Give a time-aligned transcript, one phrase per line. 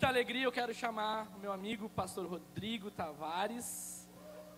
[0.00, 4.08] muita alegria eu quero chamar o meu amigo pastor Rodrigo Tavares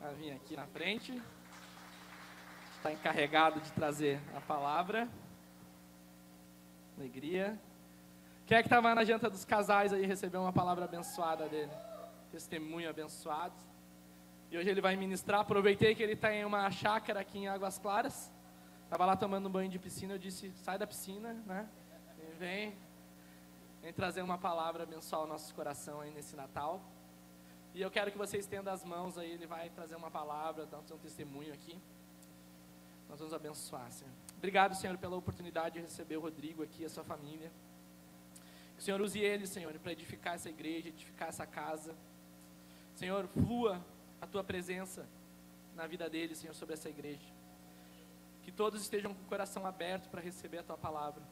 [0.00, 1.20] a vir aqui na frente.
[2.76, 5.08] Está encarregado de trazer a palavra.
[6.96, 7.60] Alegria.
[8.46, 11.72] Quem é que estava na janta dos casais aí recebeu uma palavra abençoada dele?
[12.30, 13.56] Testemunho abençoado.
[14.48, 15.40] E hoje ele vai ministrar.
[15.40, 18.30] Aproveitei que ele está em uma chácara aqui em Águas Claras.
[18.84, 20.14] Estava lá tomando um banho de piscina.
[20.14, 21.68] Eu disse: sai da piscina, né?
[22.16, 22.76] E vem,
[23.82, 26.80] vem trazer uma palavra abençoar o nosso coração aí nesse Natal.
[27.74, 29.32] E eu quero que você estenda as mãos aí.
[29.32, 31.78] Ele vai trazer uma palavra, dar um testemunho aqui.
[33.08, 34.12] Nós vamos abençoar, Senhor.
[34.36, 37.50] Obrigado, Senhor, pela oportunidade de receber o Rodrigo aqui, a sua família.
[38.76, 41.94] Que o Senhor use ele, Senhor, para edificar essa igreja, edificar essa casa.
[42.94, 43.84] Senhor, flua
[44.20, 45.06] a tua presença
[45.74, 47.26] na vida dele, Senhor, sobre essa igreja.
[48.44, 51.22] Que todos estejam com o coração aberto para receber a tua palavra.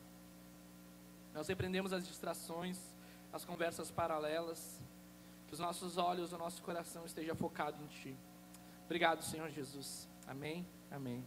[1.33, 2.79] Nós repreendemos as distrações,
[3.33, 4.81] as conversas paralelas.
[5.47, 8.17] Que os nossos olhos, o nosso coração esteja focado em ti.
[8.85, 10.09] Obrigado, Senhor Jesus.
[10.27, 11.25] Amém, amém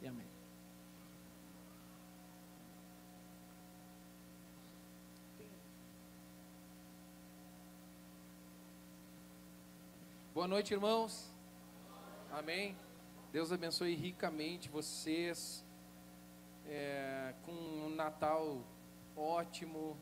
[0.00, 0.34] e amém.
[10.34, 11.32] Boa noite, irmãos.
[12.32, 12.76] Amém.
[13.30, 15.64] Deus abençoe ricamente vocês.
[16.66, 18.64] É, com um Natal
[19.16, 19.96] ótimo.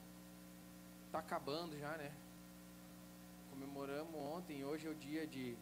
[1.06, 2.12] Está acabando já, né?
[3.50, 5.56] Comemoramos ontem, hoje é o dia de,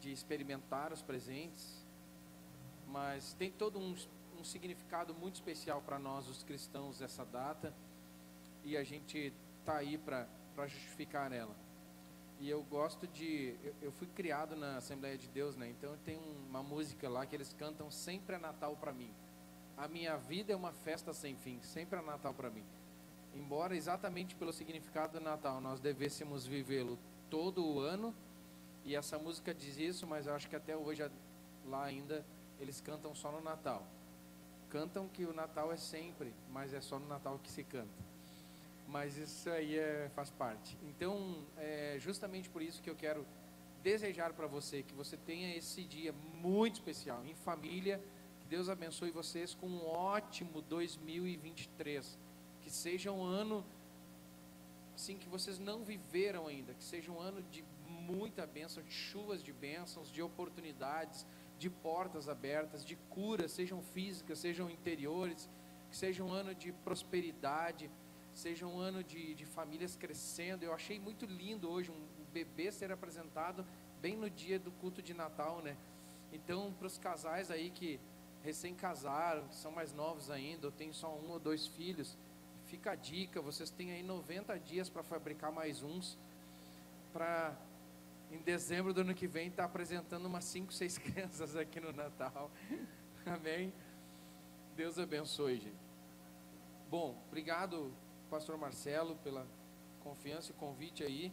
[0.00, 1.86] de experimentar os presentes.
[2.86, 3.94] Mas tem todo um,
[4.38, 7.74] um significado muito especial para nós, os cristãos, essa data.
[8.64, 10.26] E a gente está aí para
[10.66, 11.54] justificar ela.
[12.40, 13.56] E eu gosto de.
[13.64, 15.68] Eu, eu, fui criado na Assembleia de Deus, né?
[15.68, 16.18] Então tem
[16.48, 19.12] uma música lá que eles cantam sempre é Natal para mim.
[19.78, 22.64] A minha vida é uma festa sem fim, sempre é Natal para mim.
[23.34, 26.98] Embora exatamente pelo significado do Natal nós devêssemos vivê-lo
[27.30, 28.14] todo o ano,
[28.84, 31.08] e essa música diz isso, mas eu acho que até hoje
[31.66, 32.24] lá ainda
[32.58, 33.86] eles cantam só no Natal.
[34.68, 38.08] Cantam que o Natal é sempre, mas é só no Natal que se canta
[38.88, 40.76] mas isso aí é, faz parte.
[40.82, 43.24] Então, é justamente por isso que eu quero
[43.82, 48.00] desejar para você que você tenha esse dia muito especial, em família,
[48.48, 52.18] Deus abençoe vocês com um ótimo 2023,
[52.62, 53.62] que seja um ano
[54.94, 59.42] assim que vocês não viveram ainda, que seja um ano de muita bênção, de chuvas
[59.42, 61.26] de bênçãos, de oportunidades,
[61.58, 65.46] de portas abertas, de curas, sejam físicas, sejam interiores,
[65.90, 67.90] que seja um ano de prosperidade,
[68.32, 70.64] seja um ano de, de famílias crescendo.
[70.64, 73.62] Eu achei muito lindo hoje um bebê ser apresentado
[74.00, 75.76] bem no dia do culto de Natal, né?
[76.32, 78.00] Então, para os casais aí que
[78.42, 82.16] recém casaram, que são mais novos ainda, ou têm só um ou dois filhos,
[82.66, 86.18] fica a dica: vocês têm aí 90 dias para fabricar mais uns,
[87.12, 87.56] para
[88.30, 91.92] em dezembro do ano que vem estar tá apresentando umas 5, 6 crianças aqui no
[91.92, 92.50] Natal.
[93.24, 93.72] Amém?
[94.76, 95.88] Deus abençoe, gente.
[96.90, 97.92] Bom, obrigado
[98.30, 99.46] pastor Marcelo pela
[100.00, 101.32] confiança e convite aí.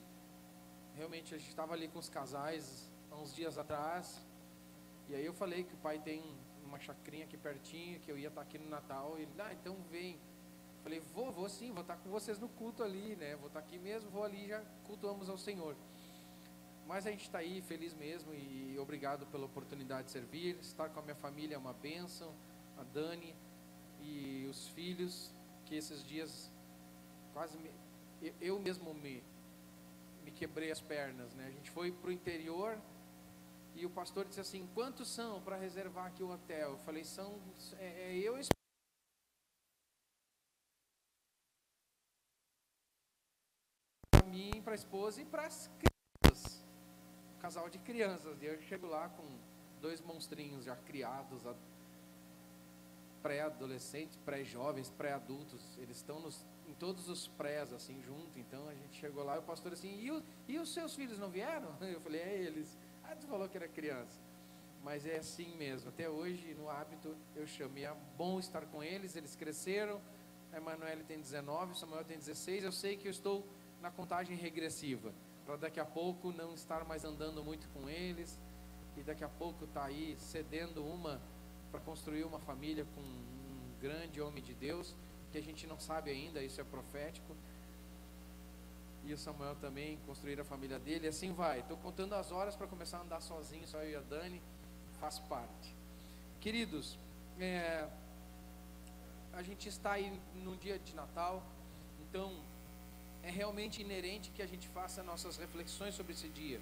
[0.95, 4.25] Realmente a gente estava ali com os casais há uns dias atrás.
[5.09, 6.23] E aí eu falei que o pai tem
[6.65, 9.17] uma chacrinha aqui pertinho, que eu ia estar tá aqui no Natal.
[9.17, 10.19] Ele, ah, então vem.
[10.83, 13.35] Falei, vou, vou sim, vou estar tá com vocês no culto ali, né?
[13.35, 15.75] Vou estar tá aqui mesmo, vou ali já cultuamos ao Senhor.
[16.87, 20.57] Mas a gente está aí feliz mesmo e obrigado pela oportunidade de servir.
[20.59, 22.31] Estar com a minha família é uma bênção.
[22.77, 23.35] A Dani
[24.01, 25.33] e os filhos,
[25.65, 26.51] que esses dias
[27.33, 27.71] quase me,
[28.39, 29.23] eu mesmo me,
[30.23, 31.47] me quebrei as pernas, né?
[31.47, 32.77] A gente foi para o interior
[33.75, 36.71] e o pastor disse assim: quantos são para reservar aqui o hotel?
[36.71, 37.39] Eu falei: são
[37.77, 38.39] é, é eu
[44.11, 45.69] para mim, para a esposa e para as
[46.23, 46.63] crianças,
[47.35, 48.41] um casal de crianças.
[48.41, 49.23] E eu chego lá com
[49.81, 51.43] dois monstrinhos já criados,
[53.21, 55.77] pré-adolescentes, pré-jovens, pré-adultos.
[55.77, 58.37] Eles estão nos em todos os prés, assim, junto.
[58.39, 61.19] Então a gente chegou lá e o pastor assim, e, o, e os seus filhos
[61.19, 61.75] não vieram?
[61.81, 62.77] Eu falei, é eles.
[63.07, 64.19] Ah, tu falou que era criança.
[64.83, 65.89] Mas é assim mesmo.
[65.89, 67.85] Até hoje, no hábito, eu chamei.
[67.85, 70.01] É bom estar com eles, eles cresceram.
[70.51, 72.63] A Emanuele tem 19, Samuel tem 16.
[72.63, 73.47] Eu sei que eu estou
[73.81, 75.13] na contagem regressiva.
[75.45, 78.39] Para daqui a pouco não estar mais andando muito com eles.
[78.97, 81.21] E daqui a pouco estar tá aí cedendo uma
[81.71, 84.95] para construir uma família com um grande homem de Deus
[85.35, 87.35] que a gente não sabe ainda, isso é profético.
[89.05, 91.59] E o Samuel também construir a família dele, e assim vai.
[91.59, 94.41] Estou contando as horas para começar a andar sozinho, só eu e a Dani,
[94.99, 95.75] faz parte.
[96.41, 96.97] Queridos,
[97.39, 97.87] é,
[99.33, 101.43] a gente está aí num dia de Natal,
[102.01, 102.41] então
[103.21, 106.59] é realmente inerente que a gente faça nossas reflexões sobre esse dia,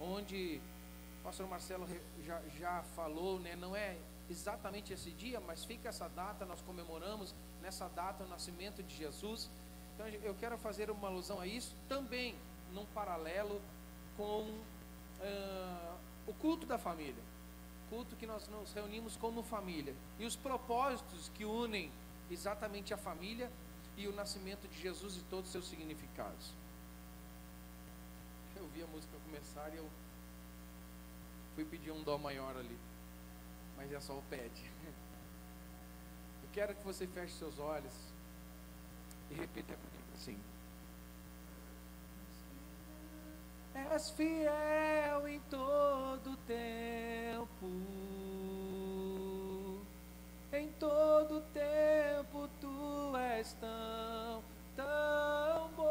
[0.00, 0.60] onde
[1.20, 1.86] o pastor Marcelo
[2.24, 3.96] já, já falou, né, não é
[4.28, 9.48] exatamente esse dia, mas fica essa data, nós comemoramos nessa data o nascimento de Jesus.
[9.96, 12.36] Então eu quero fazer uma alusão a isso também,
[12.74, 13.62] num paralelo
[14.14, 17.22] com uh, o culto da família,
[17.88, 21.90] culto que nós nos reunimos como família e os propósitos que unem
[22.30, 23.50] exatamente a família
[23.96, 26.52] e o nascimento de Jesus e todos os seus significados.
[28.54, 29.88] Eu vi a música começar e eu
[31.54, 32.78] fui pedir um dó maior ali,
[33.78, 34.70] mas é só o pede.
[36.42, 37.92] Eu quero que você feche seus olhos
[39.30, 40.38] e repita comigo assim.
[43.74, 47.66] És fiel em todo tempo
[50.56, 54.42] em todo tempo tu és tão,
[54.74, 55.86] tão bom.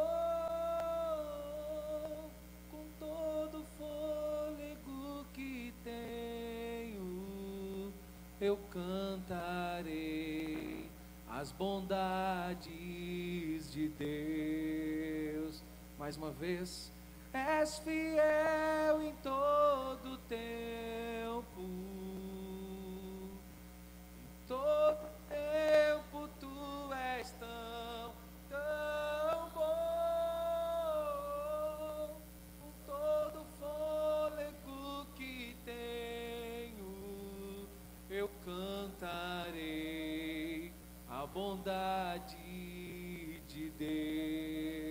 [2.72, 7.94] Com todo fôlego que tenho,
[8.42, 10.15] eu cantarei
[11.46, 12.66] as bondades
[13.72, 15.64] de Deus.
[15.96, 16.92] Mais uma vez,
[17.32, 20.75] és fiel em todo tempo
[41.66, 44.86] bondade de Deus.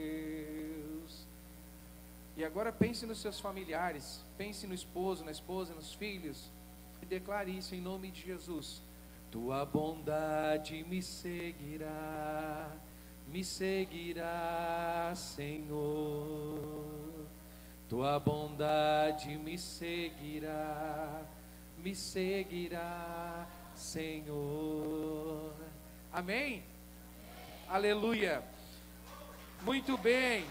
[2.36, 6.50] E agora pense nos seus familiares, pense no esposo, na esposa, nos filhos,
[7.00, 8.82] e declare isso em nome de Jesus.
[9.30, 12.72] Tua bondade me seguirá,
[13.28, 16.58] me seguirá, Senhor.
[17.88, 21.22] Tua bondade me seguirá,
[21.78, 25.53] me seguirá, Senhor.
[26.14, 26.62] Amém?
[27.68, 28.40] Aleluia.
[29.62, 30.46] Muito bem.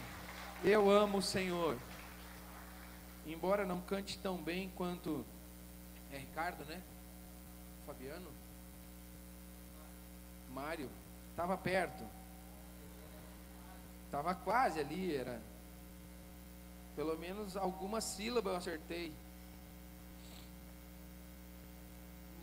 [0.62, 1.78] Eu amo o Senhor.
[3.26, 5.26] Embora não cante tão bem quanto
[6.12, 6.82] é Ricardo, né?
[7.86, 8.30] Fabiano.
[10.52, 10.90] Mário,
[11.32, 12.04] estava perto.
[14.08, 15.42] Estava quase ali, era.
[16.94, 19.14] Pelo menos algumas sílabas eu acertei.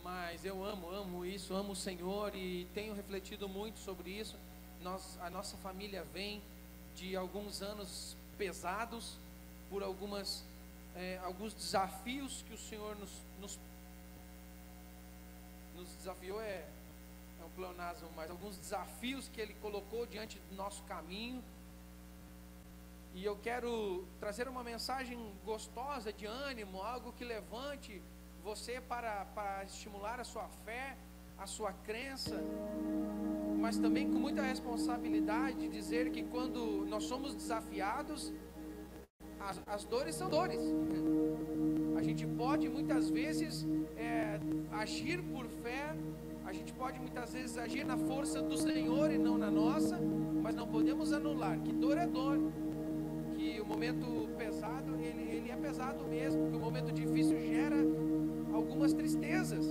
[0.02, 4.37] Mas eu amo, amo isso, amo o Senhor e tenho refletido muito sobre isso.
[4.82, 6.43] Nós, a nossa família vem
[6.97, 9.19] de alguns anos pesados
[9.69, 10.43] por algumas,
[10.97, 13.11] é, alguns desafios que o Senhor nos,
[13.41, 13.58] nos,
[15.76, 16.67] nos desafiou é
[17.41, 21.43] é um pleonasmo, mas alguns desafios que ele colocou diante do nosso caminho.
[23.14, 28.00] E eu quero trazer uma mensagem gostosa de ânimo, algo que levante
[28.42, 30.96] você para, para estimular a sua fé,
[31.38, 32.37] a sua crença,
[33.58, 38.32] mas também com muita responsabilidade dizer que quando nós somos desafiados,
[39.38, 40.60] as, as dores são dores.
[41.96, 43.66] A gente pode muitas vezes
[43.96, 44.40] é,
[44.72, 45.94] agir por fé
[46.50, 49.96] a gente pode muitas vezes agir na força do Senhor e não na nossa,
[50.43, 52.40] mas não podemos anular que dor é dor,
[53.36, 57.76] que o momento pesado, ele, ele é pesado mesmo, que o momento difícil gera
[58.52, 59.66] algumas tristezas.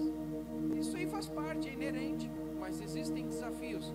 [0.76, 3.94] Isso aí faz parte, é inerente, mas existem desafios.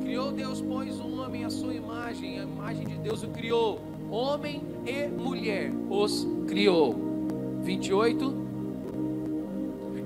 [0.00, 4.62] criou Deus, pois, um homem à sua imagem, a imagem de Deus o criou, homem
[4.86, 6.94] e mulher os criou.
[7.62, 8.48] 28.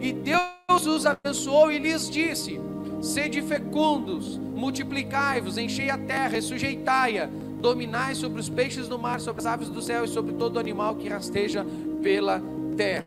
[0.01, 2.59] E Deus os abençoou e lhes disse:
[3.03, 7.29] Sede fecundos, multiplicai-vos, enchei a terra e sujeitai-a,
[7.61, 10.95] dominai sobre os peixes do mar, sobre as aves do céu e sobre todo animal
[10.95, 11.67] que rasteja
[12.01, 12.41] pela
[12.77, 13.05] terra.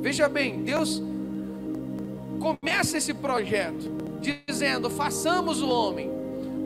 [0.00, 1.00] Veja bem, Deus
[2.40, 6.10] começa esse projeto dizendo: façamos o homem.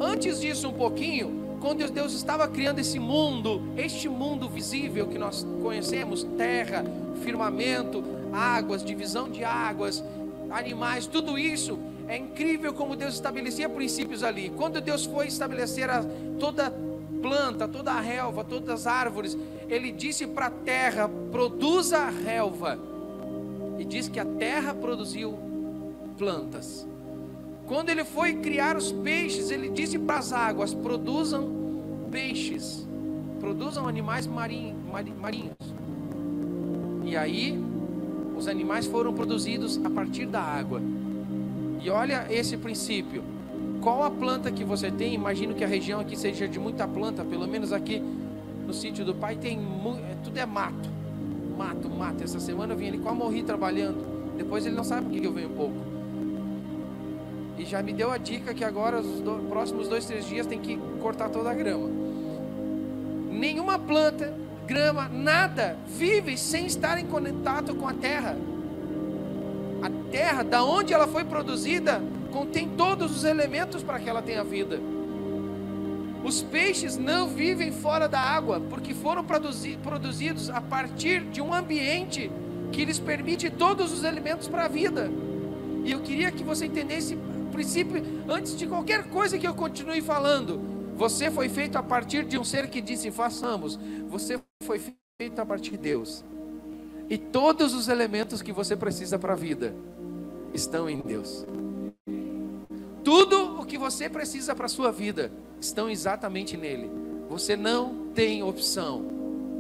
[0.00, 5.46] Antes disso, um pouquinho, quando Deus estava criando esse mundo, este mundo visível que nós
[5.62, 6.86] conhecemos terra,
[7.22, 10.02] firmamento, águas, divisão de águas,
[10.50, 11.78] animais, tudo isso
[12.10, 14.50] é incrível como Deus estabelecia princípios ali.
[14.56, 16.02] Quando Deus foi estabelecer a,
[16.40, 16.68] toda
[17.22, 19.38] planta, toda a relva, todas as árvores,
[19.68, 22.76] Ele disse para a terra: produza a relva.
[23.78, 25.38] E diz que a terra produziu
[26.18, 26.84] plantas.
[27.68, 31.48] Quando ele foi criar os peixes, ele disse para as águas: produzam
[32.10, 32.84] peixes,
[33.38, 34.74] produzam animais marinhos.
[37.04, 37.56] E aí,
[38.36, 40.82] os animais foram produzidos a partir da água.
[41.80, 43.22] E olha esse princípio.
[43.80, 45.14] Qual a planta que você tem?
[45.14, 48.02] Imagino que a região aqui seja de muita planta, pelo menos aqui
[48.66, 50.88] no sítio do pai tem é, tudo é mato.
[51.56, 52.22] Mato, mato.
[52.22, 54.36] Essa semana eu vim ali, quase morri trabalhando.
[54.36, 55.74] Depois ele não sabe por que eu venho pouco.
[57.58, 60.60] E já me deu a dica que agora, os do, próximos dois, três dias, tem
[60.60, 61.88] que cortar toda a grama.
[63.30, 64.32] Nenhuma planta,
[64.66, 68.36] grama, nada vive sem estar em contato com a terra.
[69.82, 74.44] A terra, da onde ela foi produzida, contém todos os elementos para que ela tenha
[74.44, 74.80] vida.
[76.22, 82.30] Os peixes não vivem fora da água, porque foram produzidos a partir de um ambiente
[82.70, 85.10] que lhes permite todos os elementos para a vida.
[85.84, 90.02] E eu queria que você entendesse o princípio antes de qualquer coisa que eu continue
[90.02, 90.60] falando.
[90.94, 93.78] Você foi feito a partir de um ser que disse: façamos.
[94.08, 94.78] Você foi
[95.18, 96.22] feito a partir de Deus.
[97.10, 99.74] E todos os elementos que você precisa para a vida
[100.54, 101.44] estão em Deus.
[103.02, 106.88] Tudo o que você precisa para a sua vida estão exatamente nele.
[107.28, 109.10] Você não tem opção.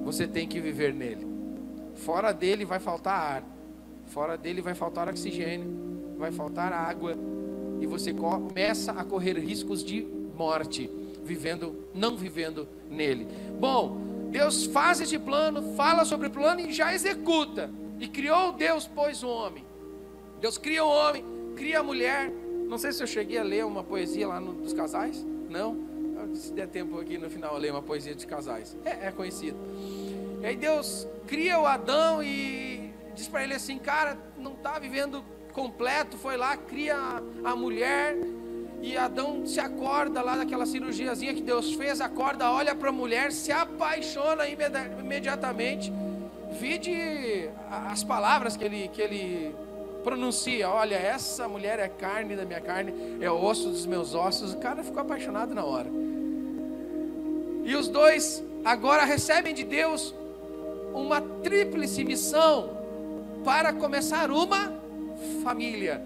[0.04, 1.26] Você tem que viver nele.
[1.96, 3.44] Fora dele vai faltar ar.
[4.06, 6.14] Fora dele vai faltar oxigênio.
[6.16, 7.18] Vai faltar água.
[7.80, 10.88] E você começa a correr riscos de morte,
[11.24, 13.26] vivendo, não vivendo nele.
[13.58, 17.70] Bom, Deus faz esse plano, fala sobre o plano e já executa.
[17.98, 19.64] E criou Deus, pois, o homem.
[20.40, 21.24] Deus cria o homem,
[21.56, 22.30] cria a mulher.
[22.68, 25.26] Não sei se eu cheguei a ler uma poesia lá no, dos casais.
[25.48, 25.90] Não?
[26.34, 28.76] Se der tempo aqui no final, eu ler uma poesia dos casais.
[28.84, 29.58] É, é conhecido.
[30.40, 35.24] E aí Deus cria o Adão e diz para ele assim: Cara, não está vivendo
[35.52, 36.16] completo.
[36.16, 38.16] Foi lá, cria a, a mulher
[38.82, 43.30] e Adão se acorda lá daquela cirurgiazinha que Deus fez, acorda, olha para a mulher,
[43.30, 45.92] se apaixona imediatamente.
[46.58, 49.54] Vide as palavras que ele, que ele
[50.02, 54.54] pronuncia: Olha, essa mulher é carne da minha carne, é osso dos meus ossos.
[54.54, 55.88] O cara ficou apaixonado na hora.
[57.64, 60.14] E os dois agora recebem de Deus
[60.94, 62.70] uma tríplice missão
[63.44, 64.72] para começar uma
[65.42, 66.02] família.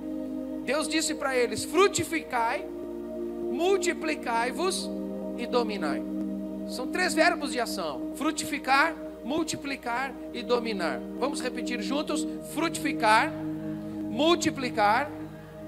[0.64, 2.64] Deus disse para eles: frutificai,
[3.52, 4.90] multiplicai-vos
[5.37, 6.02] e dominai.
[6.68, 11.00] São três verbos de ação: frutificar, multiplicar e dominar.
[11.18, 13.30] Vamos repetir juntos: frutificar,
[14.11, 15.11] multiplicar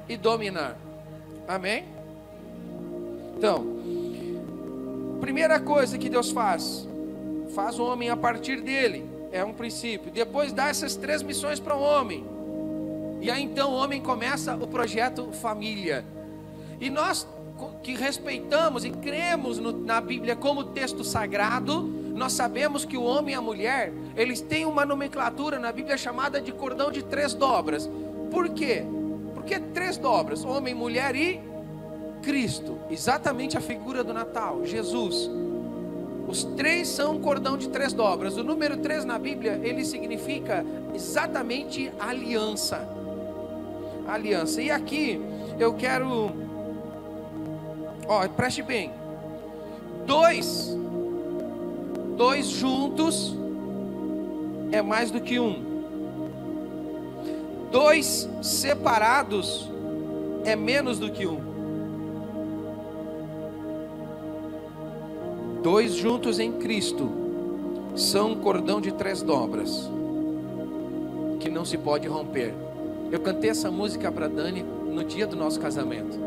[0.09, 0.79] e dominar.
[1.47, 1.85] Amém?
[3.37, 3.67] Então,
[5.21, 6.89] primeira coisa que Deus faz,
[7.55, 10.11] faz o homem a partir dele, é um princípio.
[10.11, 12.36] Depois dá essas três missões para o homem
[13.21, 16.05] e aí então o homem começa o projeto família.
[16.81, 17.27] E nós
[17.83, 21.83] que respeitamos e cremos no, na Bíblia como texto sagrado,
[22.15, 26.41] nós sabemos que o homem e a mulher, eles têm uma nomenclatura na Bíblia chamada
[26.41, 27.89] de cordão de três dobras.
[28.31, 28.85] Por quê?
[29.35, 31.41] Porque três dobras, homem, mulher e
[32.23, 35.31] Cristo, exatamente a figura do Natal, Jesus.
[36.27, 38.37] Os três são um cordão de três dobras.
[38.37, 42.96] O número três na Bíblia, ele significa exatamente aliança
[44.09, 44.63] aliança.
[44.63, 45.21] E aqui
[45.59, 46.33] eu quero,
[48.07, 48.93] ó, preste bem.
[50.07, 50.77] Dois,
[52.17, 53.37] dois juntos
[54.71, 55.65] é mais do que um.
[57.71, 59.71] Dois separados
[60.45, 61.57] é menos do que um.
[65.63, 67.11] Dois juntos em Cristo
[67.97, 69.91] são um cordão de três dobras
[71.41, 72.66] que não se pode romper.
[73.11, 76.19] Eu cantei essa música para Dani no dia do nosso casamento.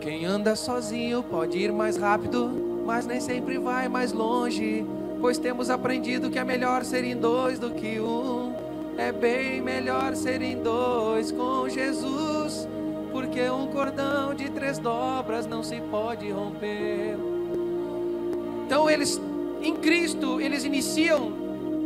[0.00, 4.86] Quem anda sozinho pode ir mais rápido, mas nem sempre vai mais longe.
[5.20, 8.54] Pois temos aprendido que é melhor ser em dois do que um.
[8.96, 12.68] É bem melhor ser em dois com Jesus,
[13.12, 17.16] porque um cordão de três dobras não se pode romper.
[18.66, 19.20] Então eles,
[19.62, 21.39] em Cristo, eles iniciam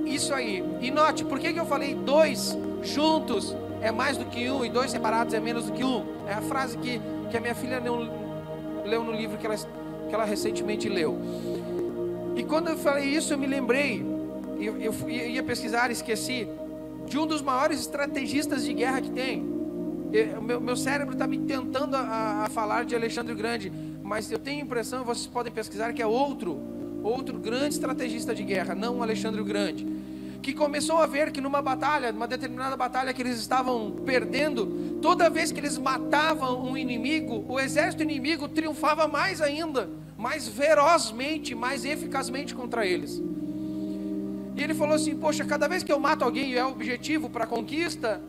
[0.06, 0.64] isso aí.
[0.80, 4.68] E note, por que, que eu falei dois juntos é mais do que um e
[4.68, 6.04] dois separados é menos do que um?
[6.26, 8.08] É a frase que, que a minha filha leu,
[8.84, 11.18] leu no livro que ela, que ela recentemente leu.
[12.37, 14.04] E quando eu falei isso, eu me lembrei,
[14.58, 16.49] eu, eu ia pesquisar esqueci,
[17.06, 19.54] de um dos maiores estrategistas de guerra que tem.
[20.12, 24.38] Eu, meu, meu cérebro está me tentando a, a, falar de Alexandre Grande, mas eu
[24.38, 26.61] tenho a impressão, vocês podem pesquisar, que é outro,
[27.02, 29.84] outro grande estrategista de guerra, não Alexandre Grande,
[30.44, 35.30] que começou a ver que numa batalha, numa determinada batalha que eles estavam perdendo, toda
[35.30, 41.86] vez que eles matavam um inimigo, o exército inimigo triunfava mais ainda, mais ferozmente, mais
[41.86, 43.22] eficazmente contra eles.
[44.54, 47.44] E ele falou assim: Poxa, cada vez que eu mato alguém e é objetivo para
[47.44, 48.20] a conquista,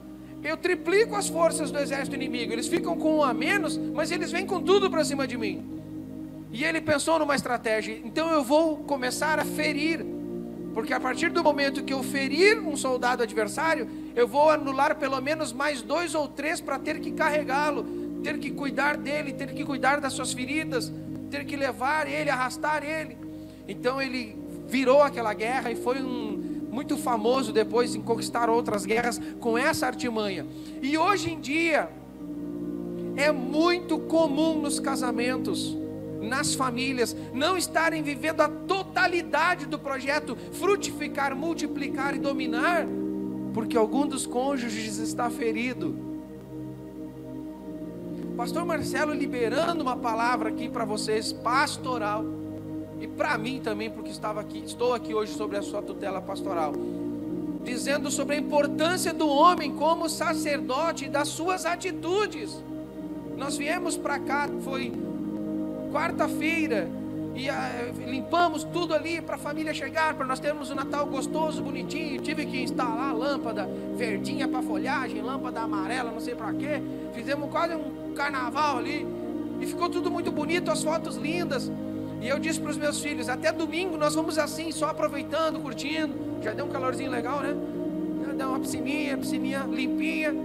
[0.41, 2.53] eu triplico as forças do exército inimigo.
[2.53, 5.65] Eles ficam com um a menos, mas eles vêm com tudo para cima de mim.
[6.50, 10.14] E ele pensou numa estratégia: então eu vou começar a ferir.
[10.75, 15.22] Porque a partir do momento que eu ferir um soldado adversário, eu vou anular pelo
[15.22, 17.86] menos mais dois ou três para ter que carregá-lo,
[18.22, 20.91] ter que cuidar dele, ter que cuidar das suas feridas,
[21.32, 23.17] ter que levar ele, arrastar ele.
[23.65, 29.17] Então ele virou aquela guerra e foi um muito famoso depois em conquistar outras guerras
[29.39, 30.46] com essa artimanha.
[30.82, 31.88] E hoje em dia
[33.15, 35.74] é muito comum nos casamentos,
[36.25, 42.86] nas famílias, não estarem vivendo a totalidade do projeto frutificar, multiplicar e dominar,
[43.53, 46.05] porque algum dos cônjuges está ferido.
[48.36, 52.25] Pastor Marcelo liberando uma palavra aqui para vocês, pastoral
[53.00, 56.74] e para mim também, porque estava aqui, estou aqui hoje sobre a sua tutela pastoral,
[57.63, 62.62] dizendo sobre a importância do homem como sacerdote e das suas atitudes.
[63.38, 64.91] Nós viemos para cá, foi
[65.95, 66.89] quarta-feira,
[67.34, 71.62] e ah, limpamos tudo ali para a família chegar, para nós termos um Natal gostoso,
[71.63, 72.21] bonitinho.
[72.21, 76.81] Tive que instalar lâmpada verdinha para folhagem, lâmpada amarela, não sei para quê.
[77.13, 79.08] Fizemos quase um carnaval ali
[79.62, 81.71] e ficou tudo muito bonito, as fotos lindas.
[82.21, 86.13] E eu disse para os meus filhos: até domingo nós vamos assim, só aproveitando, curtindo.
[86.41, 87.55] Já deu um calorzinho legal, né?
[88.27, 90.36] Já deu uma piscininha, piscininha limpinha.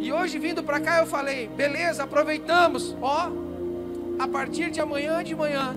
[0.00, 2.96] E hoje vindo para cá eu falei: beleza, aproveitamos.
[3.02, 3.45] Ó,
[4.18, 5.74] a partir de amanhã de manhã,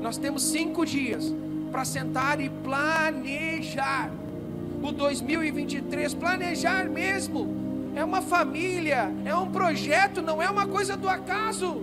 [0.00, 1.32] nós temos cinco dias
[1.70, 4.10] para sentar e planejar
[4.82, 6.14] o 2023.
[6.14, 7.66] Planejar mesmo.
[7.94, 11.82] É uma família, é um projeto, não é uma coisa do acaso.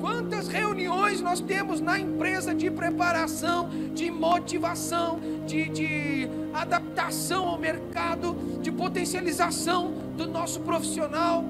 [0.00, 8.34] Quantas reuniões nós temos na empresa de preparação, de motivação, de, de adaptação ao mercado,
[8.62, 11.44] de potencialização do nosso profissional.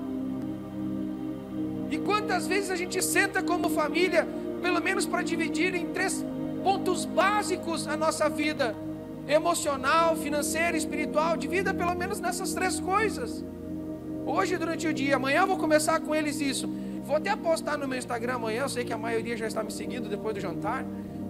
[1.90, 4.26] E quantas vezes a gente senta como família,
[4.62, 6.24] pelo menos para dividir em três
[6.62, 8.76] pontos básicos a nossa vida:
[9.26, 13.44] emocional, financeira, espiritual, divida pelo menos nessas três coisas.
[14.24, 16.68] Hoje, durante o dia, amanhã eu vou começar com eles isso.
[17.04, 18.62] Vou até postar no meu Instagram amanhã.
[18.62, 20.84] Eu sei que a maioria já está me seguindo depois do jantar,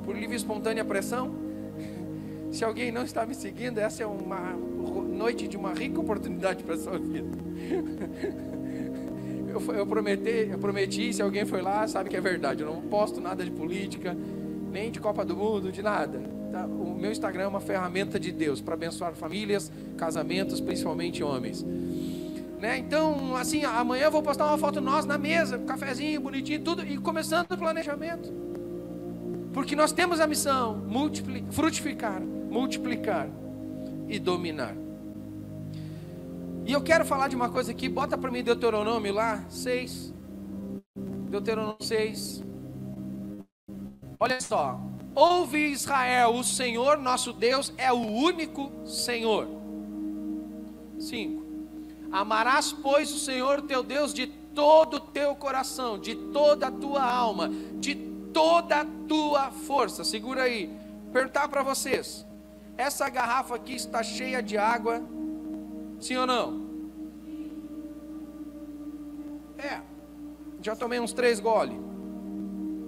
[0.05, 1.35] por livre e espontânea pressão.
[2.53, 4.55] Se alguém não está me seguindo, essa é uma
[5.17, 7.39] noite de uma rica oportunidade para a sua vida.
[9.51, 12.63] Eu, eu, prometi, eu prometi, se alguém foi lá, sabe que é verdade.
[12.63, 14.17] Eu não posto nada de política,
[14.71, 16.21] nem de Copa do Mundo, de nada.
[16.53, 16.67] Tá?
[16.67, 21.65] O meu Instagram é uma ferramenta de Deus para abençoar famílias, casamentos, principalmente homens.
[22.61, 22.79] Né?
[22.79, 26.87] Então, assim, amanhã eu vou postar uma foto nós na mesa, um cafezinho bonitinho, tudo,
[26.87, 28.31] e começando o planejamento.
[29.53, 30.85] Porque nós temos a missão
[31.51, 33.29] frutificar, multiplicar
[34.09, 34.77] e dominar.
[36.67, 40.15] E eu quero falar de uma coisa aqui, bota para mim Deuteronômio lá, 6.
[41.31, 42.45] Deuteronômio 6.
[44.19, 44.79] Olha só.
[45.15, 49.49] Ouve Israel, o Senhor nosso Deus é o único Senhor.
[50.99, 51.43] 5.
[52.13, 57.03] Amarás, pois, o Senhor teu Deus de todo o teu coração, de toda a tua
[57.03, 57.95] alma, de
[58.33, 60.05] toda a tua força.
[60.05, 60.71] Segura aí.
[61.13, 62.27] Perguntar para vocês:
[62.77, 65.03] essa garrafa aqui está cheia de água?
[66.01, 66.71] Sim ou não?
[69.59, 69.81] É.
[70.63, 71.79] Já tomei uns três gole.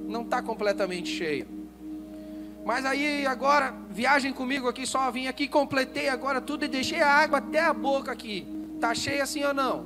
[0.08, 1.46] Não está completamente cheia.
[2.64, 7.08] Mas aí agora, viagem comigo aqui, só vim aqui, completei agora tudo e deixei a
[7.08, 8.46] água até a boca aqui.
[8.74, 9.84] Está cheia sim ou não?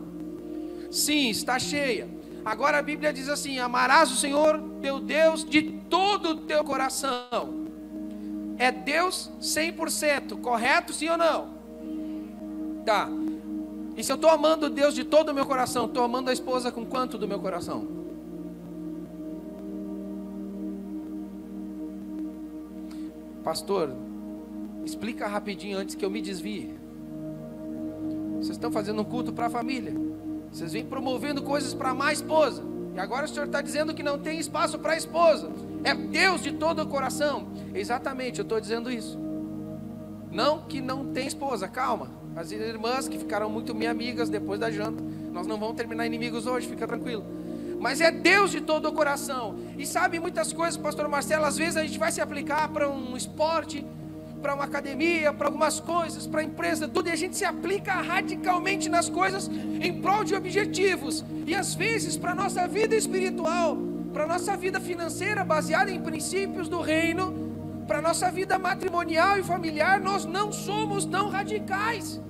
[0.90, 2.08] Sim, está cheia.
[2.44, 7.66] Agora a Bíblia diz assim: Amarás o Senhor teu Deus de todo o teu coração.
[8.58, 11.55] é Deus 100%, correto sim ou não?
[12.86, 13.08] Tá.
[13.96, 16.70] E se eu estou amando Deus de todo o meu coração, estou amando a esposa
[16.70, 17.84] com quanto do meu coração?
[23.42, 23.92] Pastor,
[24.84, 26.78] explica rapidinho antes que eu me desvie.
[28.36, 29.94] Vocês estão fazendo um culto para a família.
[30.52, 32.62] Vocês vêm promovendo coisas para a esposa.
[32.94, 35.50] E agora o senhor está dizendo que não tem espaço para a esposa.
[35.82, 37.48] É Deus de todo o coração.
[37.74, 39.18] Exatamente, eu estou dizendo isso.
[40.30, 42.25] Não que não tem esposa, calma.
[42.36, 46.46] As irmãs que ficaram muito minhas amigas depois da janta, nós não vamos terminar inimigos
[46.46, 47.24] hoje, fica tranquilo.
[47.80, 49.58] Mas é Deus de todo o coração.
[49.78, 53.16] E sabe muitas coisas, pastor Marcelo, às vezes a gente vai se aplicar para um
[53.16, 53.86] esporte,
[54.42, 57.94] para uma academia, para algumas coisas, para a empresa, tudo, e a gente se aplica
[57.94, 61.24] radicalmente nas coisas em prol de objetivos.
[61.46, 63.78] E às vezes, para a nossa vida espiritual,
[64.12, 69.38] para a nossa vida financeira, baseada em princípios do reino, para a nossa vida matrimonial
[69.38, 72.20] e familiar, nós não somos tão radicais.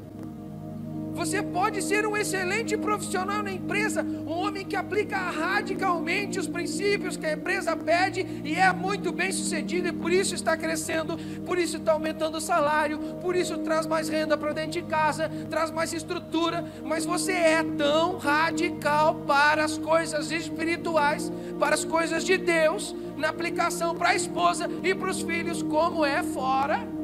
[1.17, 7.17] Você pode ser um excelente profissional na empresa, um homem que aplica radicalmente os princípios
[7.17, 11.59] que a empresa pede e é muito bem sucedido e por isso está crescendo, por
[11.59, 15.71] isso está aumentando o salário, por isso traz mais renda para dentro de casa, traz
[15.71, 22.37] mais estrutura, mas você é tão radical para as coisas espirituais, para as coisas de
[22.37, 26.96] Deus, na aplicação para a esposa e para os filhos, como é fora.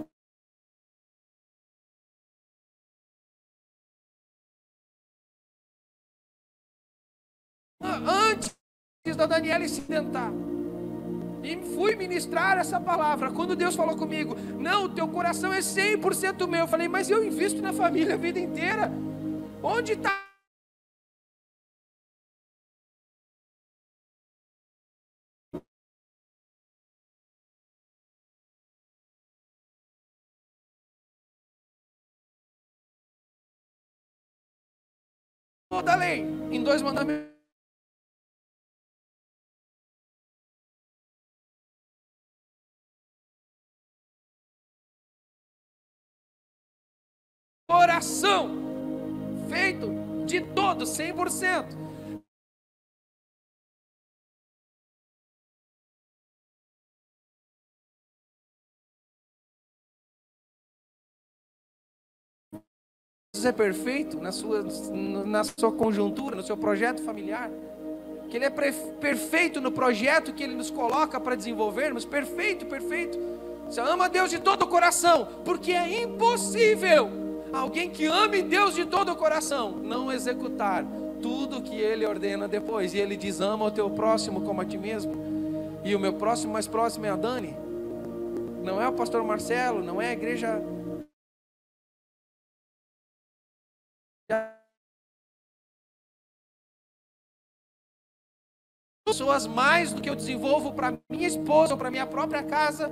[9.26, 10.32] Da Daniela se tentar.
[11.42, 13.30] E fui ministrar essa palavra.
[13.30, 16.60] Quando Deus falou comigo, não, teu coração é 100% meu.
[16.60, 18.90] Eu falei, mas eu invisto na família a vida inteira.
[19.62, 20.22] Onde está
[35.68, 37.31] toda a lei em dois mandamentos.
[48.02, 48.50] Coração
[49.48, 49.88] feito
[50.26, 51.66] de todo, 100%.
[63.32, 64.64] Deus é perfeito na sua,
[65.24, 67.48] na sua conjuntura, no seu projeto familiar.
[68.28, 72.04] Que Ele é perfeito no projeto que Ele nos coloca para desenvolvermos.
[72.04, 73.16] Perfeito, perfeito.
[73.66, 77.21] Você ama Deus de todo o coração, porque é impossível
[77.52, 80.84] alguém que ame Deus de todo o coração não executar
[81.20, 82.94] tudo que Ele ordena depois.
[82.94, 85.12] E Ele diz: ama o teu próximo como a ti mesmo.
[85.84, 87.56] E o meu próximo mais próximo é a Dani.
[88.62, 90.62] Não é o pastor Marcelo, não é a igreja
[99.12, 102.88] pessoas mais do que eu desenvolvo para minha esposa ou para minha própria casa.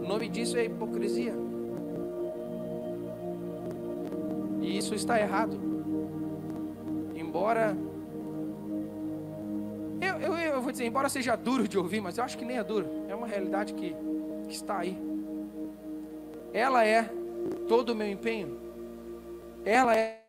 [0.00, 1.53] O nome disso é hipocrisia.
[4.64, 5.60] E isso está errado.
[7.14, 7.76] Embora.
[10.00, 12.56] Eu, eu, eu vou dizer, embora seja duro de ouvir, mas eu acho que nem
[12.56, 12.88] é duro.
[13.06, 13.94] É uma realidade que,
[14.48, 14.98] que está aí.
[16.52, 17.10] Ela é
[17.68, 18.58] todo o meu empenho.
[19.66, 20.23] Ela é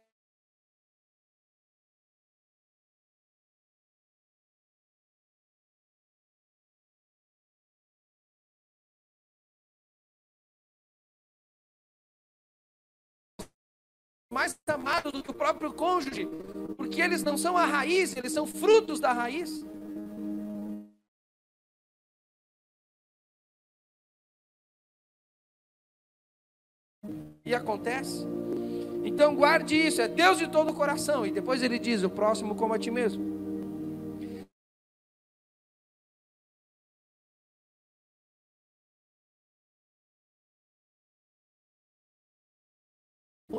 [14.36, 16.28] mais amado do que o próprio cônjuge,
[16.76, 19.66] porque eles não são a raiz, eles são frutos da raiz.
[27.46, 28.26] E acontece.
[29.06, 31.26] Então guarde isso, é Deus de todo o coração.
[31.26, 33.45] E depois ele diz: o próximo como a ti mesmo.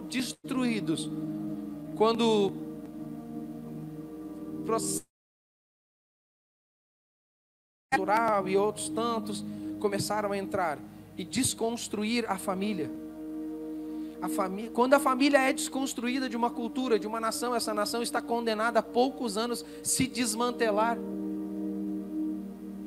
[0.08, 1.10] Destruídos
[1.96, 2.52] quando
[8.46, 9.44] e outros tantos
[9.80, 10.78] começaram a entrar
[11.16, 12.90] e desconstruir a família.
[14.20, 18.02] A família, quando a família é desconstruída de uma cultura, de uma nação, essa nação
[18.02, 20.98] está condenada a poucos anos se desmantelar.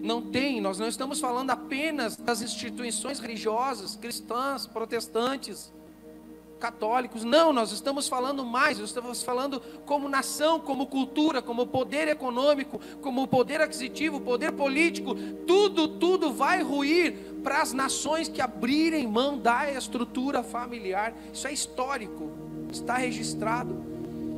[0.01, 5.71] Não tem, nós não estamos falando apenas das instituições religiosas, cristãs, protestantes
[6.59, 7.23] católicos.
[7.23, 12.79] Não, nós estamos falando mais, nós estamos falando como nação, como cultura, como poder econômico,
[13.01, 15.15] como poder aquisitivo, poder político.
[15.47, 21.13] Tudo, tudo vai ruir para as nações que abrirem mão da estrutura familiar.
[21.33, 22.29] Isso é histórico,
[22.71, 23.83] está registrado.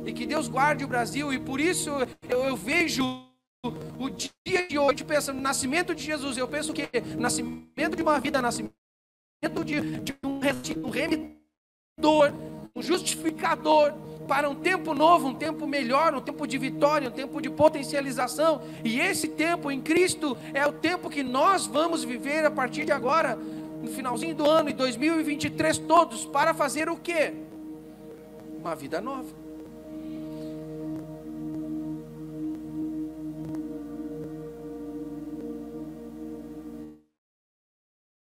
[0.06, 1.90] E que Deus guarde o Brasil, e por isso
[2.28, 3.04] eu, eu vejo
[3.96, 8.18] o dia de hoje, pensando no nascimento de Jesus, eu penso que nascimento de uma
[8.18, 8.74] vida, nascimento
[9.64, 10.40] de, de um,
[10.84, 10.90] um
[11.98, 12.32] remidor,
[12.74, 13.92] um justificador
[14.26, 18.62] para um tempo novo, um tempo melhor, um tempo de vitória, um tempo de potencialização.
[18.84, 22.92] E esse tempo em Cristo é o tempo que nós vamos viver a partir de
[22.92, 27.34] agora, no finalzinho do ano, em 2023, todos, para fazer o quê?
[28.58, 29.42] Uma vida nova.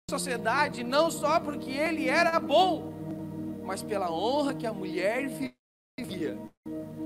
[0.07, 2.94] sociedade não só porque ele era bom,
[3.65, 5.27] mas pela honra que a mulher
[5.97, 6.37] vivia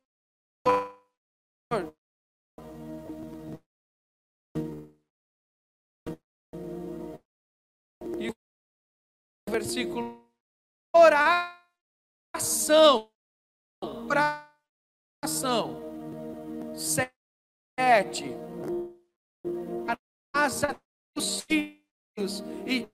[9.53, 10.19] Versículo
[10.95, 11.51] oração.
[14.09, 15.79] Oração.
[16.73, 18.35] Sete.
[19.87, 19.95] A
[20.33, 20.75] casa
[21.15, 22.87] dos filhos e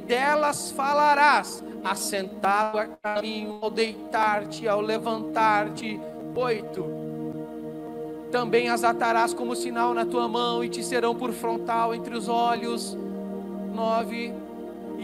[0.00, 5.98] delas falarás, assentado a caminho, ao deitar-te, ao levantar-te.
[6.36, 6.84] Oito.
[8.30, 12.28] Também as atarás como sinal na tua mão e te serão por frontal entre os
[12.28, 12.94] olhos.
[13.72, 14.44] Nove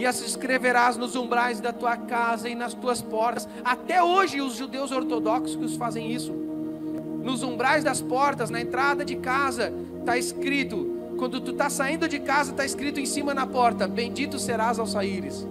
[0.01, 3.47] e as escreverás nos umbrais da tua casa e nas tuas portas.
[3.63, 6.31] Até hoje os judeus ortodoxos fazem isso.
[6.31, 11.13] Nos umbrais das portas, na entrada de casa, está escrito.
[11.19, 14.87] Quando tu está saindo de casa, está escrito em cima na porta: Bendito serás ao
[14.87, 15.47] saíres.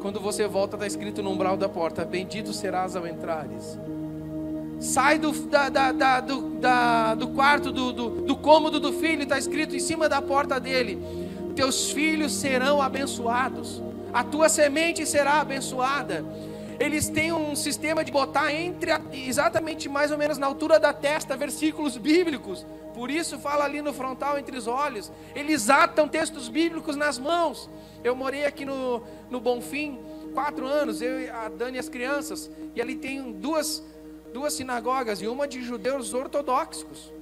[0.00, 3.78] Quando você volta, está escrito no umbral da porta: Bendito serás ao entrares.
[4.80, 9.24] Sai do, da, da, da, do, da, do quarto, do, do, do cômodo do filho,
[9.24, 11.23] está escrito em cima da porta dele:
[11.54, 16.24] teus filhos serão abençoados, a tua semente será abençoada.
[16.78, 21.36] Eles têm um sistema de botar entre exatamente mais ou menos na altura da testa
[21.36, 22.66] versículos bíblicos.
[22.92, 25.10] Por isso fala ali no frontal entre os olhos.
[25.34, 27.70] Eles atam textos bíblicos nas mãos.
[28.02, 29.98] Eu morei aqui no, no Bonfim
[30.34, 33.82] quatro anos, eu a Dani e as crianças, e ali tem duas,
[34.32, 37.12] duas sinagogas e uma de judeus ortodoxos.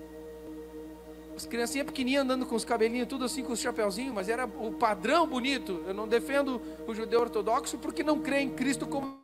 [1.36, 4.72] As criancinhas pequenininhas andando com os cabelinhos tudo assim, com os chapeuzinhos, mas era o
[4.72, 5.82] padrão bonito.
[5.86, 9.22] Eu não defendo o judeu ortodoxo porque não crê em Cristo como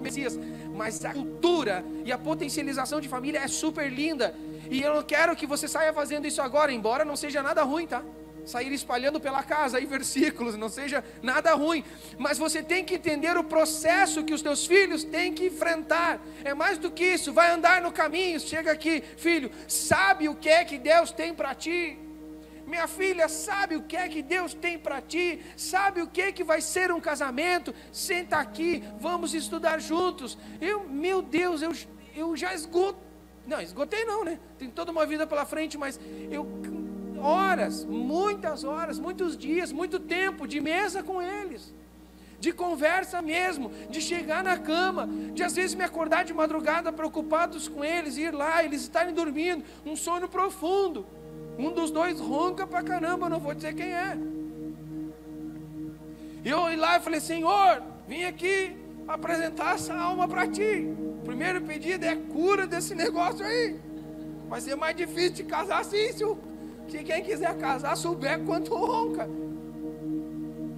[0.00, 0.38] Messias,
[0.76, 4.32] mas a cultura e a potencialização de família é super linda.
[4.70, 7.86] E eu não quero que você saia fazendo isso agora, embora não seja nada ruim,
[7.86, 8.02] tá?
[8.48, 11.84] Sair espalhando pela casa aí versículos, não seja nada ruim,
[12.16, 16.18] mas você tem que entender o processo que os teus filhos têm que enfrentar.
[16.42, 20.48] É mais do que isso, vai andar no caminho, chega aqui, filho, sabe o que
[20.48, 21.98] é que Deus tem para ti?
[22.66, 25.40] Minha filha, sabe o que é que Deus tem para ti?
[25.56, 27.74] Sabe o que é que vai ser um casamento?
[27.92, 30.38] Senta aqui, vamos estudar juntos.
[30.60, 31.72] Eu, meu Deus, eu,
[32.14, 32.98] eu já esgoto.
[33.46, 34.38] Não, esgotei não, né?
[34.58, 35.98] Tem toda uma vida pela frente, mas
[36.30, 36.44] eu
[37.20, 41.74] horas, muitas horas, muitos dias, muito tempo de mesa com eles,
[42.40, 47.68] de conversa mesmo, de chegar na cama, de às vezes me acordar de madrugada preocupados
[47.68, 51.06] com eles, ir lá, eles estarem dormindo, um sono profundo.
[51.58, 54.16] Um dos dois ronca pra caramba, não vou dizer quem é.
[56.44, 58.76] E eu ir lá e falei: Senhor, vim aqui
[59.08, 60.86] apresentar essa alma para ti.
[61.24, 63.76] primeiro pedido é cura desse negócio aí.
[64.48, 66.38] Vai ser mais difícil de casar assim se o
[66.88, 69.28] se quem quiser casar, souber quanto ronca.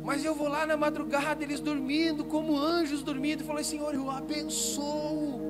[0.03, 4.11] Mas eu vou lá na madrugada, eles dormindo, como anjos dormindo, e falei, Senhor, eu
[4.11, 5.41] abençoo.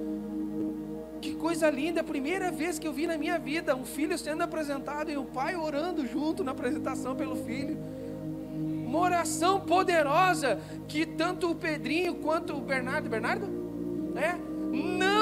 [1.21, 4.43] Que coisa linda, a primeira vez que eu vi na minha vida um filho sendo
[4.43, 7.79] apresentado e o pai orando junto na apresentação pelo filho.
[8.87, 13.47] Uma oração poderosa que tanto o Pedrinho quanto o Bernardo, Bernardo,
[14.17, 14.35] é,
[14.73, 15.20] não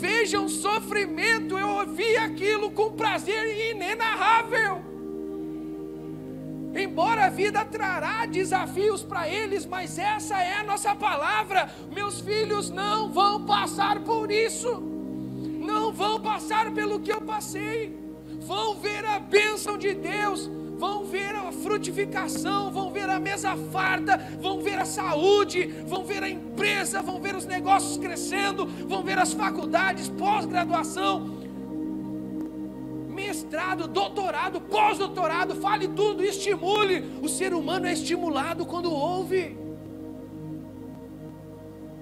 [0.00, 1.58] vejam sofrimento.
[1.58, 4.82] Eu ouvi aquilo com prazer inenarrável.
[6.74, 11.68] Embora a vida trará desafios para eles, mas essa é a nossa palavra.
[11.92, 14.80] Meus filhos não vão passar por isso,
[15.60, 17.98] não vão passar pelo que eu passei,
[18.40, 20.48] vão ver a bênção de Deus,
[20.80, 26.22] vão ver a frutificação, vão ver a mesa farta, vão ver a saúde, vão ver
[26.22, 31.38] a empresa, vão ver os negócios crescendo, vão ver as faculdades, pós-graduação,
[33.20, 37.04] mestrado, doutorado, pós-doutorado, fale tudo, estimule.
[37.22, 39.58] O ser humano é estimulado quando ouve.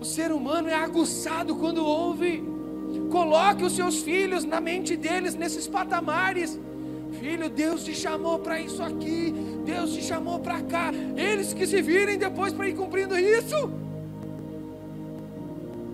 [0.00, 2.44] O ser humano é aguçado quando ouve.
[3.10, 6.56] Coloque os seus filhos na mente deles nesses patamares.
[7.18, 10.92] Filho, Deus te chamou para isso aqui, Deus te chamou para cá.
[11.16, 13.70] Eles que se virem depois para ir cumprindo isso.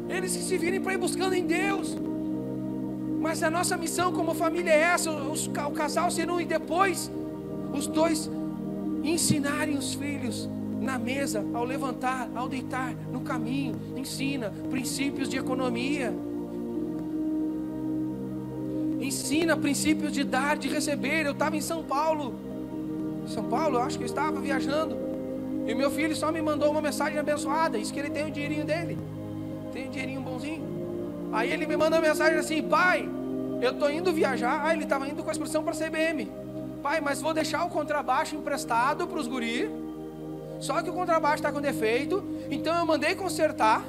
[0.08, 1.96] Eles que se virem para ir buscando em Deus.
[3.20, 7.10] Mas a nossa missão como família é essa: os, o casal um e depois
[7.72, 8.30] os dois
[9.02, 10.48] ensinarem os filhos
[10.80, 16.14] na mesa, ao levantar, ao deitar, no caminho, ensina princípios de economia.
[19.04, 21.26] Ensina princípios de dar, de receber.
[21.26, 22.34] Eu estava em São Paulo.
[23.28, 24.96] São Paulo, acho que eu estava viajando.
[25.66, 27.78] E meu filho só me mandou uma mensagem abençoada.
[27.78, 28.98] Diz que ele tem o dinheirinho dele.
[29.74, 30.64] Tem um dinheirinho bonzinho.
[31.34, 33.06] Aí ele me manda uma mensagem assim: Pai,
[33.60, 34.62] eu estou indo viajar.
[34.64, 36.32] Ah, ele estava indo com a expressão para a CBM.
[36.82, 39.68] Pai, mas vou deixar o contrabaixo emprestado para os guri.
[40.60, 42.24] Só que o contrabaixo está com defeito.
[42.50, 43.84] Então eu mandei consertar.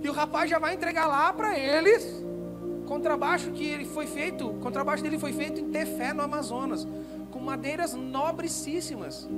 [0.00, 2.25] E o rapaz já vai entregar lá para eles.
[2.86, 6.86] Contrabaixo que ele foi feito, contrabaixo dele foi feito em Tefé, no Amazonas,
[7.30, 9.28] com madeiras nobrecíssimas.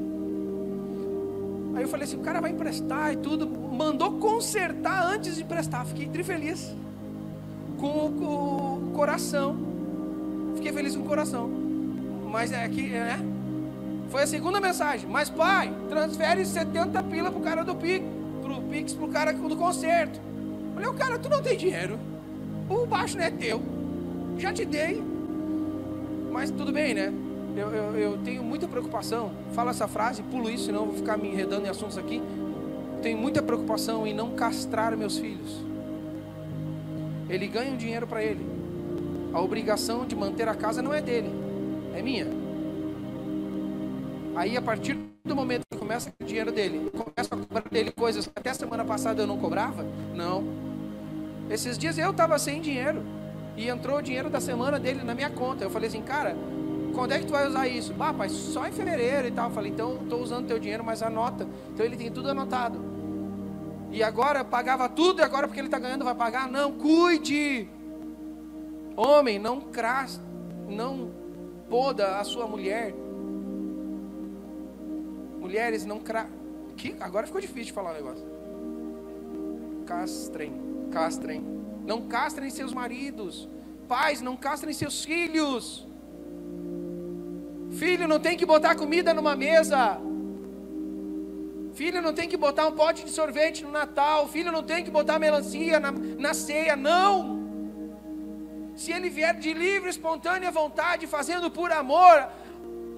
[1.74, 3.48] Aí eu falei assim: o cara vai emprestar e tudo.
[3.48, 5.86] Mandou consertar antes de emprestar.
[5.86, 6.74] Fiquei trifeliz
[7.78, 9.56] com o, coração.
[10.56, 11.48] Fiquei feliz com o coração.
[12.30, 13.18] Mas é que, né?
[14.10, 15.08] Foi a segunda mensagem.
[15.08, 18.04] Mas pai, transfere 70 pila pro cara do Pix,
[18.42, 20.20] pro Pix pro cara do concerto.
[20.74, 21.98] Falei, o cara, tu não tem dinheiro.
[22.68, 23.62] O baixo não é teu.
[24.36, 25.02] Já te dei.
[26.30, 27.12] Mas tudo bem, né?
[27.56, 29.32] Eu, eu, eu tenho muita preocupação.
[29.52, 32.22] Fala essa frase, pulo isso, senão eu vou ficar me enredando em assuntos aqui.
[33.02, 35.64] Tenho muita preocupação em não castrar meus filhos.
[37.28, 38.44] Ele ganha um dinheiro para ele.
[39.32, 41.30] A obrigação de manter a casa não é dele,
[41.94, 42.26] é minha.
[44.34, 48.26] Aí a partir do momento que começa o dinheiro dele, começa a cobrar dele coisas
[48.26, 50.67] que até semana passada eu não cobrava, não.
[51.50, 53.02] Esses dias eu estava sem dinheiro
[53.56, 55.64] e entrou o dinheiro da semana dele na minha conta.
[55.64, 56.36] Eu falei assim, cara,
[56.94, 57.94] quando é que tu vai usar isso?
[57.98, 59.48] Ah, pai, só em fevereiro e tal.
[59.48, 61.46] Eu falei, então estou usando teu dinheiro, mas anota.
[61.72, 62.78] Então ele tem tudo anotado.
[63.90, 66.48] E agora pagava tudo e agora porque ele está ganhando vai pagar?
[66.48, 67.68] Não, cuide.
[68.96, 70.20] Homem, não cras,
[70.68, 71.10] não
[71.70, 72.94] poda a sua mulher.
[75.38, 76.28] Mulheres, não cra...
[76.76, 76.94] Que?
[77.00, 78.26] Agora ficou difícil de falar o negócio.
[79.86, 80.52] Castrem,
[80.88, 81.44] castrem.
[81.86, 83.48] Não castrem seus maridos.
[83.86, 85.86] Pais, não castrem seus filhos.
[87.72, 90.00] Filho não tem que botar comida numa mesa.
[91.74, 94.26] Filho não tem que botar um pote de sorvete no Natal.
[94.28, 96.76] Filho não tem que botar melancia na, na ceia.
[96.76, 97.38] Não.
[98.74, 102.28] Se ele vier de livre, espontânea vontade, fazendo por amor,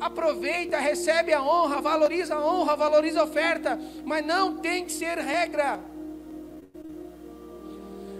[0.00, 5.18] aproveita, recebe a honra, valoriza a honra, valoriza a oferta, mas não tem que ser
[5.18, 5.80] regra.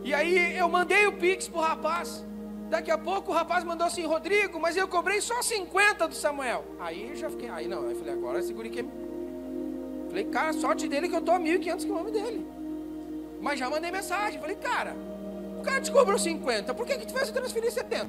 [0.03, 2.25] E aí eu mandei o Pix pro rapaz.
[2.69, 6.65] Daqui a pouco o rapaz mandou assim, Rodrigo, mas eu cobrei só 50 do Samuel.
[6.79, 8.85] Aí eu já fiquei, aí não, aí eu falei, agora esse guri quer
[10.09, 12.45] Falei, cara, sorte dele que eu estou a 1.500 quilômetros dele.
[13.41, 14.41] Mas já mandei mensagem.
[14.41, 14.97] Falei, cara,
[15.59, 18.09] o cara te cobrou 50, por que, que tu fez transferir 70?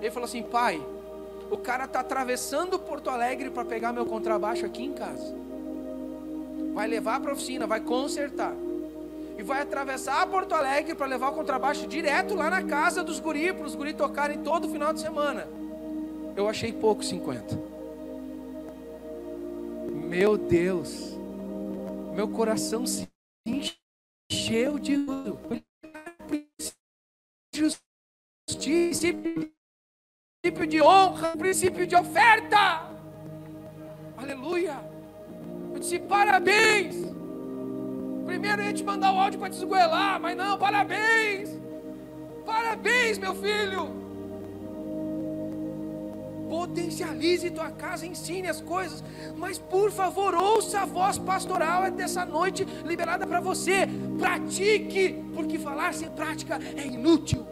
[0.00, 0.84] Ele falou assim, pai,
[1.50, 5.34] o cara está atravessando Porto Alegre para pegar meu contrabaixo aqui em casa.
[6.74, 8.54] Vai levar para oficina, vai consertar.
[9.42, 13.52] E vai atravessar Porto Alegre para levar o contrabaixo direto lá na casa dos guri,
[13.52, 15.48] para os guri tocarem todo final de semana.
[16.36, 17.58] Eu achei pouco 50.
[20.08, 21.18] Meu Deus,
[22.14, 23.08] meu coração se
[23.44, 24.96] encheu de
[27.52, 29.08] justiça,
[30.40, 32.88] princípio de honra, princípio de oferta.
[34.16, 34.76] Aleluia.
[35.74, 37.11] Eu disse parabéns.
[38.26, 41.50] Primeiro eu ia te mandar o áudio para te esgoelar, mas não, parabéns.
[42.44, 44.02] Parabéns, meu filho
[46.52, 49.02] potencialize tua casa, ensine as coisas,
[49.36, 53.88] mas por favor, ouça a voz pastoral dessa noite liberada para você.
[54.18, 57.46] Pratique, porque falar sem prática é inútil.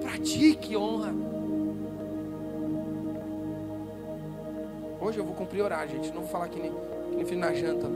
[0.00, 1.14] Pratique honra.
[4.98, 6.08] Hoje eu vou cumprir horário, gente.
[6.08, 7.86] Não vou falar que nem, que nem na janta.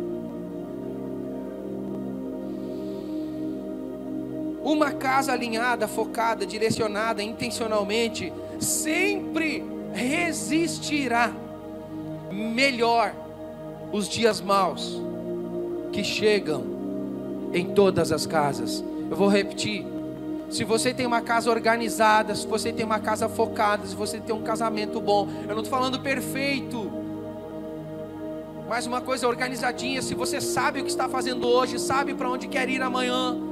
[4.66, 11.32] Uma casa alinhada, focada, direcionada intencionalmente, sempre resistirá
[12.32, 13.14] melhor
[13.92, 15.00] os dias maus
[15.92, 16.64] que chegam
[17.54, 18.82] em todas as casas.
[19.08, 19.86] Eu vou repetir.
[20.50, 24.34] Se você tem uma casa organizada, se você tem uma casa focada, se você tem
[24.34, 26.90] um casamento bom, eu não estou falando perfeito,
[28.68, 30.02] mas uma coisa organizadinha.
[30.02, 33.45] Se você sabe o que está fazendo hoje, sabe para onde quer ir amanhã,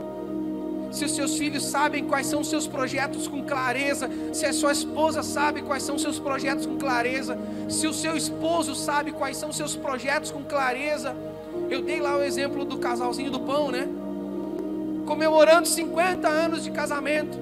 [0.94, 4.70] se os seus filhos sabem quais são os seus projetos com clareza, se a sua
[4.70, 7.36] esposa sabe quais são os seus projetos com clareza,
[7.68, 11.16] se o seu esposo sabe quais são os seus projetos com clareza.
[11.68, 13.88] Eu dei lá o exemplo do casalzinho do pão, né?
[15.04, 17.36] Comemorando 50 anos de casamento.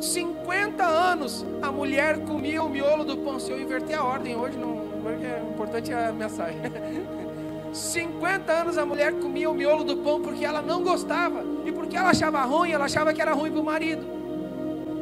[0.00, 3.38] 50 anos a mulher comia o miolo do pão.
[3.38, 6.58] Se eu inverter a ordem hoje, não, porque é importante a mensagem.
[7.76, 11.44] 50 anos a mulher comia o miolo do pão porque ela não gostava.
[11.64, 14.06] E porque ela achava ruim, ela achava que era ruim para o marido.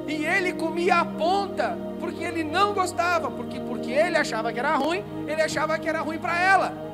[0.07, 3.31] E ele comia a ponta porque ele não gostava.
[3.31, 6.85] Porque, porque ele achava que era ruim, ele achava que era ruim para ela.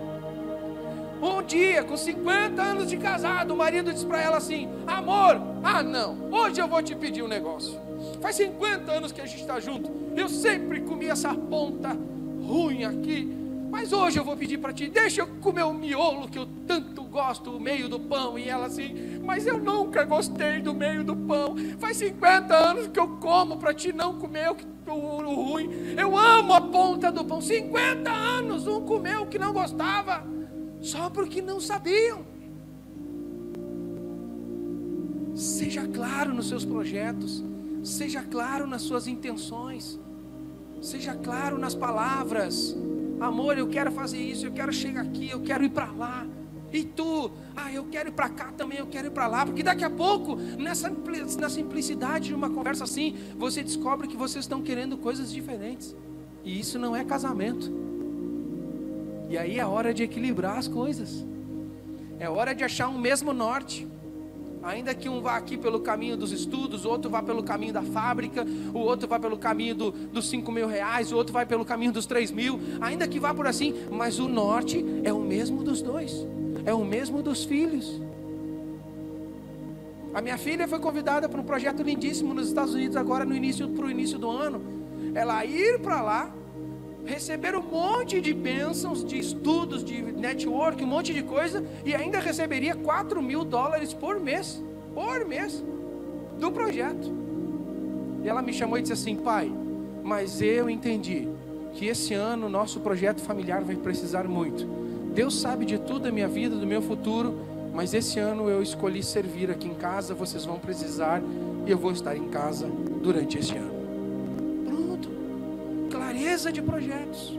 [1.23, 5.83] Um dia, com 50 anos de casado, o marido disse para ela assim: Amor, ah
[5.83, 7.79] não, hoje eu vou te pedir um negócio.
[8.21, 9.91] Faz 50 anos que a gente está junto.
[10.17, 11.97] Eu sempre comi essa ponta
[12.43, 13.41] ruim aqui.
[13.71, 17.05] Mas hoje eu vou pedir para ti, deixa eu comer o miolo que eu tanto
[17.05, 18.37] gosto, o meio do pão.
[18.37, 21.55] E ela assim, mas eu nunca gostei do meio do pão.
[21.79, 24.57] Faz 50 anos que eu como para ti não comer o,
[24.91, 25.71] o, o ruim.
[25.97, 27.41] Eu amo a ponta do pão.
[27.41, 30.27] 50 anos um comeu o que não gostava,
[30.81, 32.29] só porque não sabiam.
[35.33, 37.45] Seja claro nos seus projetos,
[37.85, 39.99] seja claro nas suas intenções,
[40.83, 42.77] seja claro nas palavras
[43.21, 46.27] amor, eu quero fazer isso, eu quero chegar aqui, eu quero ir para lá.
[46.73, 49.63] E tu, ah, eu quero ir para cá também, eu quero ir para lá, porque
[49.63, 50.91] daqui a pouco, nessa,
[51.39, 55.95] na simplicidade de uma conversa assim, você descobre que vocês estão querendo coisas diferentes.
[56.45, 57.71] E isso não é casamento.
[59.29, 61.25] E aí é hora de equilibrar as coisas.
[62.19, 63.87] É hora de achar um mesmo norte.
[64.63, 67.83] Ainda que um vá aqui pelo caminho dos estudos, o outro vá pelo caminho da
[67.83, 71.65] fábrica, o outro vá pelo caminho do, dos 5 mil reais, o outro vai pelo
[71.65, 75.63] caminho dos 3 mil, ainda que vá por assim, mas o norte é o mesmo
[75.63, 76.27] dos dois,
[76.67, 78.01] é o mesmo dos filhos.
[80.13, 83.69] A minha filha foi convidada para um projeto lindíssimo nos Estados Unidos agora no início
[83.69, 84.61] para o início do ano.
[85.15, 86.35] Ela ir para lá,
[87.11, 92.21] receber um monte de bênçãos, de estudos, de network, um monte de coisa, e ainda
[92.21, 94.63] receberia 4 mil dólares por mês,
[94.95, 95.63] por mês,
[96.39, 97.13] do projeto.
[98.23, 99.53] E ela me chamou e disse assim: pai,
[100.05, 101.29] mas eu entendi
[101.73, 104.65] que esse ano o nosso projeto familiar vai precisar muito.
[105.13, 107.41] Deus sabe de tudo da minha vida, do meu futuro,
[107.75, 111.21] mas esse ano eu escolhi servir aqui em casa, vocês vão precisar
[111.67, 112.69] e eu vou estar em casa
[113.03, 113.80] durante esse ano
[116.21, 117.33] clareza de projetos.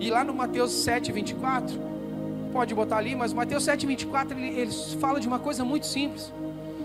[0.00, 1.78] E lá no Mateus 7, 24,
[2.50, 6.32] pode botar ali, mas Mateus 7, 24, ele, ele fala de uma coisa muito simples.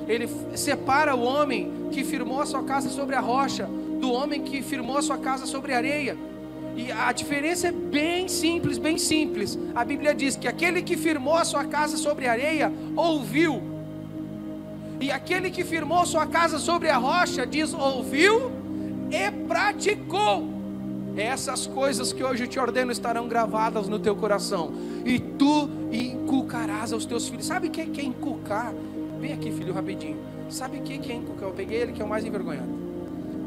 [0.08, 3.66] Ele separa o homem que firmou a sua casa sobre a rocha,
[4.00, 6.18] do homem que firmou a sua casa sobre a areia.
[6.76, 9.58] E a diferença é bem simples, bem simples.
[9.74, 13.62] A Bíblia diz que aquele que firmou a sua casa sobre a areia ouviu.
[15.00, 18.59] E aquele que firmou sua casa sobre a rocha diz ouviu
[19.12, 20.60] e praticou.
[21.18, 24.72] Essas coisas que hoje te ordeno estarão gravadas no teu coração,
[25.06, 27.46] e tu inculcarás aos teus filhos.
[27.46, 28.74] Sabe o que é inculcar?
[29.20, 30.18] Vem aqui, filho, rapidinho.
[30.50, 31.50] Sabe o que é inculcar?
[31.50, 32.70] Eu peguei ele que é o mais envergonhado.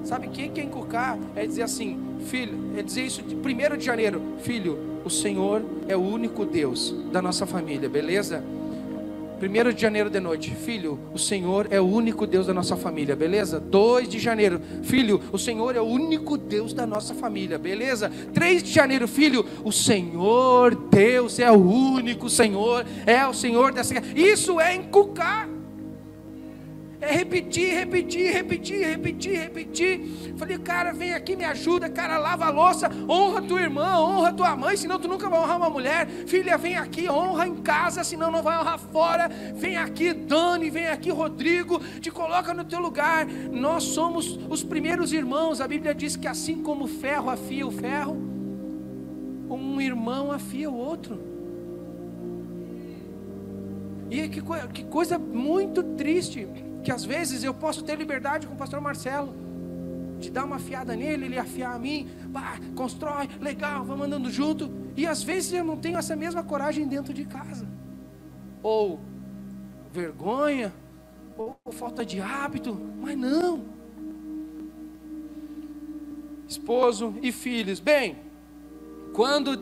[0.04, 1.18] Sabe o que é inculcar?
[1.34, 5.96] É dizer assim, filho, é dizer isso de 1 de janeiro, filho, o Senhor é
[5.96, 8.42] o único Deus da nossa família, beleza?
[9.42, 13.16] 1 de janeiro de noite, filho, o Senhor é o único Deus da nossa família,
[13.16, 13.58] beleza?
[13.58, 18.08] 2 de janeiro, filho, o Senhor é o único Deus da nossa família, beleza?
[18.32, 23.94] 3 de janeiro, filho, o Senhor Deus é o único Senhor, é o Senhor dessa.
[24.14, 25.51] Isso é inculcar.
[27.02, 30.34] É repetir, repetir, repetir, repetir, repetir.
[30.36, 34.54] Falei, cara, vem aqui, me ajuda, cara, lava a louça, honra tua irmã, honra tua
[34.54, 36.06] mãe, senão tu nunca vai honrar uma mulher.
[36.28, 39.28] Filha, vem aqui, honra em casa, senão não vai honrar fora.
[39.56, 43.26] Vem aqui, Dani, vem aqui, Rodrigo, te coloca no teu lugar.
[43.26, 45.60] Nós somos os primeiros irmãos.
[45.60, 48.16] A Bíblia diz que assim como o ferro afia o ferro,
[49.50, 51.20] um irmão afia o outro.
[54.08, 54.40] E que,
[54.72, 56.46] que coisa muito triste
[56.82, 59.34] que às vezes eu posso ter liberdade com o pastor Marcelo,
[60.18, 64.70] de dar uma fiada nele, ele afiar a mim, pá, constrói, legal, vamos andando junto,
[64.96, 67.66] e às vezes eu não tenho essa mesma coragem dentro de casa,
[68.62, 69.00] ou
[69.92, 70.72] vergonha,
[71.36, 73.82] ou falta de hábito, mas não.
[76.52, 77.80] esposo e filhos.
[77.80, 78.18] Bem,
[79.12, 79.58] quando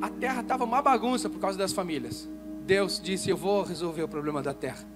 [0.00, 2.28] a terra estava uma bagunça por causa das famílias,
[2.64, 4.95] Deus disse: Eu vou resolver o problema da terra.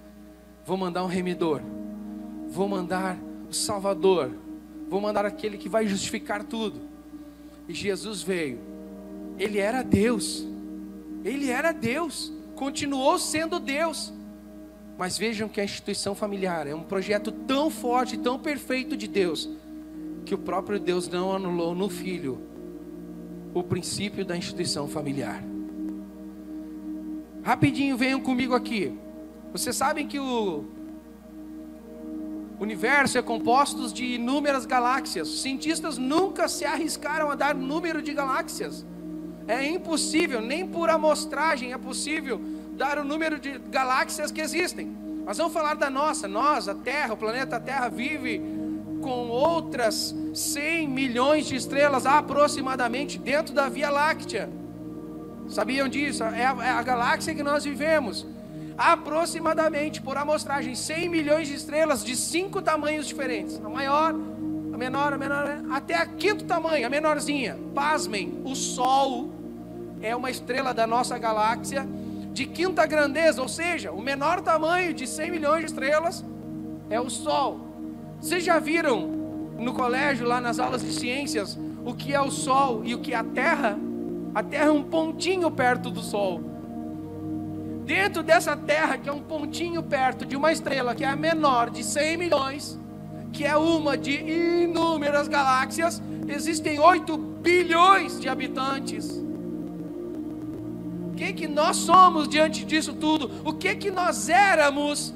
[0.65, 1.61] Vou mandar um remidor.
[2.49, 3.17] Vou mandar
[3.49, 4.31] o Salvador.
[4.89, 6.81] Vou mandar aquele que vai justificar tudo.
[7.67, 8.59] E Jesus veio.
[9.37, 10.45] Ele era Deus.
[11.23, 12.31] Ele era Deus.
[12.55, 14.13] Continuou sendo Deus.
[14.97, 19.49] Mas vejam que a instituição familiar é um projeto tão forte, tão perfeito de Deus,
[20.25, 22.39] que o próprio Deus não anulou no filho
[23.53, 25.43] o princípio da instituição familiar.
[27.43, 28.95] Rapidinho, venham comigo aqui.
[29.51, 30.65] Vocês sabem que o
[32.59, 35.27] universo é composto de inúmeras galáxias.
[35.29, 38.85] Os cientistas nunca se arriscaram a dar número de galáxias.
[39.47, 42.39] É impossível, nem por amostragem é possível
[42.73, 44.95] dar o número de galáxias que existem.
[45.25, 46.27] Mas vamos falar da nossa.
[46.27, 48.41] Nós, a Terra, o planeta Terra vive
[49.01, 54.49] com outras 100 milhões de estrelas aproximadamente dentro da Via Láctea.
[55.49, 56.23] Sabiam disso?
[56.23, 58.25] É a, é a galáxia que nós vivemos.
[58.81, 63.61] Aproximadamente, por amostragem, 100 milhões de estrelas de cinco tamanhos diferentes.
[63.63, 64.11] A maior,
[64.73, 67.59] a menor, a menor, até a quinto tamanho, a menorzinha.
[67.75, 69.29] Pasmem, o Sol
[70.01, 71.87] é uma estrela da nossa galáxia
[72.33, 76.25] de quinta grandeza, ou seja, o menor tamanho de 100 milhões de estrelas
[76.89, 77.59] é o Sol.
[78.19, 79.01] Vocês já viram
[79.59, 81.55] no colégio, lá nas aulas de ciências,
[81.85, 83.77] o que é o Sol e o que é a Terra?
[84.33, 86.50] A Terra é um pontinho perto do Sol.
[87.85, 91.69] Dentro dessa Terra, que é um pontinho perto de uma estrela que é a menor
[91.69, 92.79] de 100 milhões,
[93.33, 94.11] que é uma de
[94.63, 99.09] inúmeras galáxias, existem 8 bilhões de habitantes.
[101.07, 103.31] O que que nós somos diante disso tudo?
[103.43, 105.13] O que que nós éramos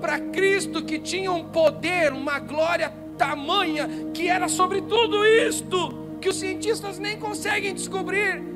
[0.00, 6.28] para Cristo que tinha um poder, uma glória tamanha que era sobre tudo isto que
[6.28, 8.49] os cientistas nem conseguem descobrir.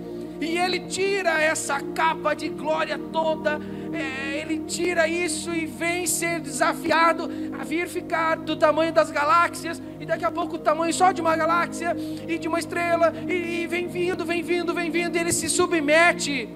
[0.45, 3.59] E ele tira essa capa de glória toda,
[3.95, 9.81] é, ele tira isso e vem ser desafiado a vir ficar do tamanho das galáxias,
[9.99, 11.97] e daqui a pouco o tamanho só de uma galáxia
[12.29, 15.49] e de uma estrela, e, e vem vindo, vem vindo, vem vindo, e ele se
[15.49, 16.47] submete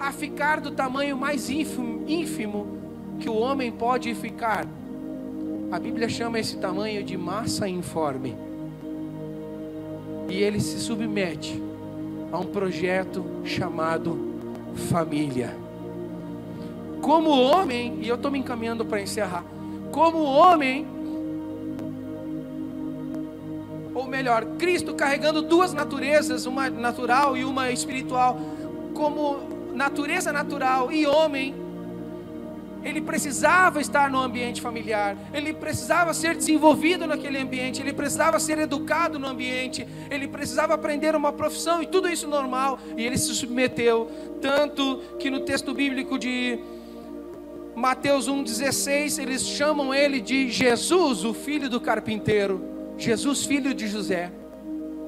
[0.00, 2.66] a ficar do tamanho mais ínfimo, ínfimo
[3.20, 4.66] que o homem pode ficar.
[5.70, 8.34] A Bíblia chama esse tamanho de massa informe
[10.28, 11.67] e ele se submete
[12.32, 14.18] a um projeto chamado
[14.90, 15.56] família.
[17.00, 19.44] Como homem, e eu estou me encaminhando para encerrar,
[19.92, 20.86] como homem,
[23.94, 28.38] ou melhor, Cristo carregando duas naturezas, uma natural e uma espiritual,
[28.94, 29.38] como
[29.74, 31.54] natureza natural e homem,
[32.82, 38.58] ele precisava estar no ambiente familiar, ele precisava ser desenvolvido naquele ambiente, ele precisava ser
[38.58, 43.34] educado no ambiente, ele precisava aprender uma profissão e tudo isso normal, e ele se
[43.34, 44.10] submeteu,
[44.40, 46.58] tanto que no texto bíblico de
[47.74, 52.64] Mateus 1,16, eles chamam ele de Jesus, o filho do carpinteiro,
[52.96, 54.32] Jesus, filho de José,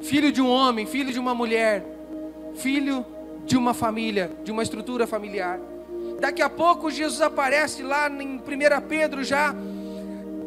[0.00, 1.84] filho de um homem, filho de uma mulher,
[2.54, 3.04] filho
[3.44, 5.60] de uma família, de uma estrutura familiar.
[6.20, 8.40] Daqui a pouco Jesus aparece lá em 1
[8.86, 9.54] Pedro já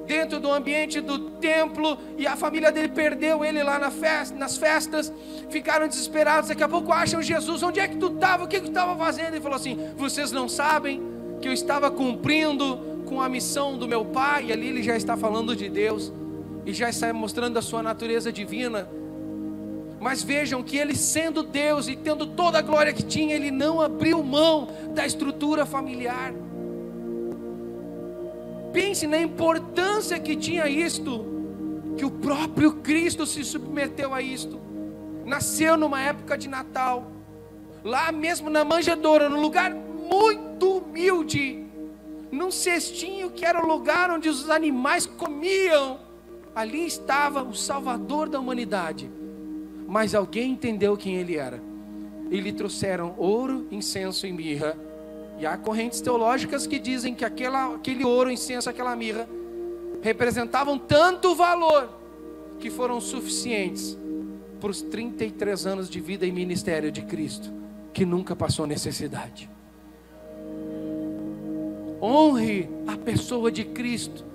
[0.06, 4.58] dentro do ambiente do templo e a família dele perdeu ele lá na festa, nas
[4.58, 5.12] festas,
[5.50, 6.50] ficaram desesperados.
[6.50, 8.44] Daqui a pouco acham Jesus, onde é que tu estava?
[8.44, 9.30] O que, que tu estava fazendo?
[9.30, 11.02] Ele falou assim: Vocês não sabem
[11.42, 14.46] que eu estava cumprindo com a missão do meu pai.
[14.46, 16.12] E ali ele já está falando de Deus
[16.66, 18.88] e já está mostrando a sua natureza divina.
[20.04, 23.80] Mas vejam que ele, sendo Deus e tendo toda a glória que tinha, ele não
[23.80, 26.34] abriu mão da estrutura familiar.
[28.74, 31.26] Pense na importância que tinha isto,
[31.96, 34.60] que o próprio Cristo se submeteu a isto.
[35.26, 37.10] Nasceu numa época de Natal,
[37.82, 41.66] lá mesmo na manjedoura, num lugar muito humilde,
[42.30, 45.98] num cestinho que era o lugar onde os animais comiam.
[46.54, 49.23] Ali estava o Salvador da humanidade
[49.94, 51.62] mas alguém entendeu quem ele era.
[52.32, 54.76] E lhe trouxeram ouro, incenso e mirra.
[55.38, 59.30] E há correntes teológicas que dizem que aquela, aquele ouro, incenso, aquela mirra
[60.02, 61.88] representavam tanto valor
[62.60, 63.96] que foram suficientes
[64.60, 67.54] para os 33 anos de vida e ministério de Cristo,
[67.94, 69.48] que nunca passou necessidade.
[72.02, 74.26] Honre a pessoa de Cristo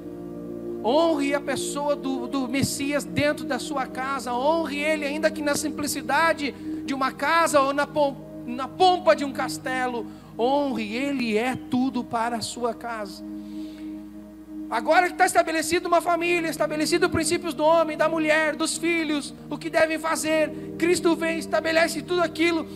[0.84, 4.32] Honre a pessoa do, do Messias dentro da sua casa.
[4.32, 6.52] Honre ele, ainda que na simplicidade
[6.84, 8.16] de uma casa ou na, pom,
[8.46, 10.06] na pompa de um castelo.
[10.38, 13.24] Honre, ele é tudo para a sua casa.
[14.70, 19.56] Agora que está estabelecido uma família, estabelecido princípios do homem, da mulher, dos filhos, o
[19.56, 22.66] que devem fazer, Cristo vem, estabelece tudo aquilo.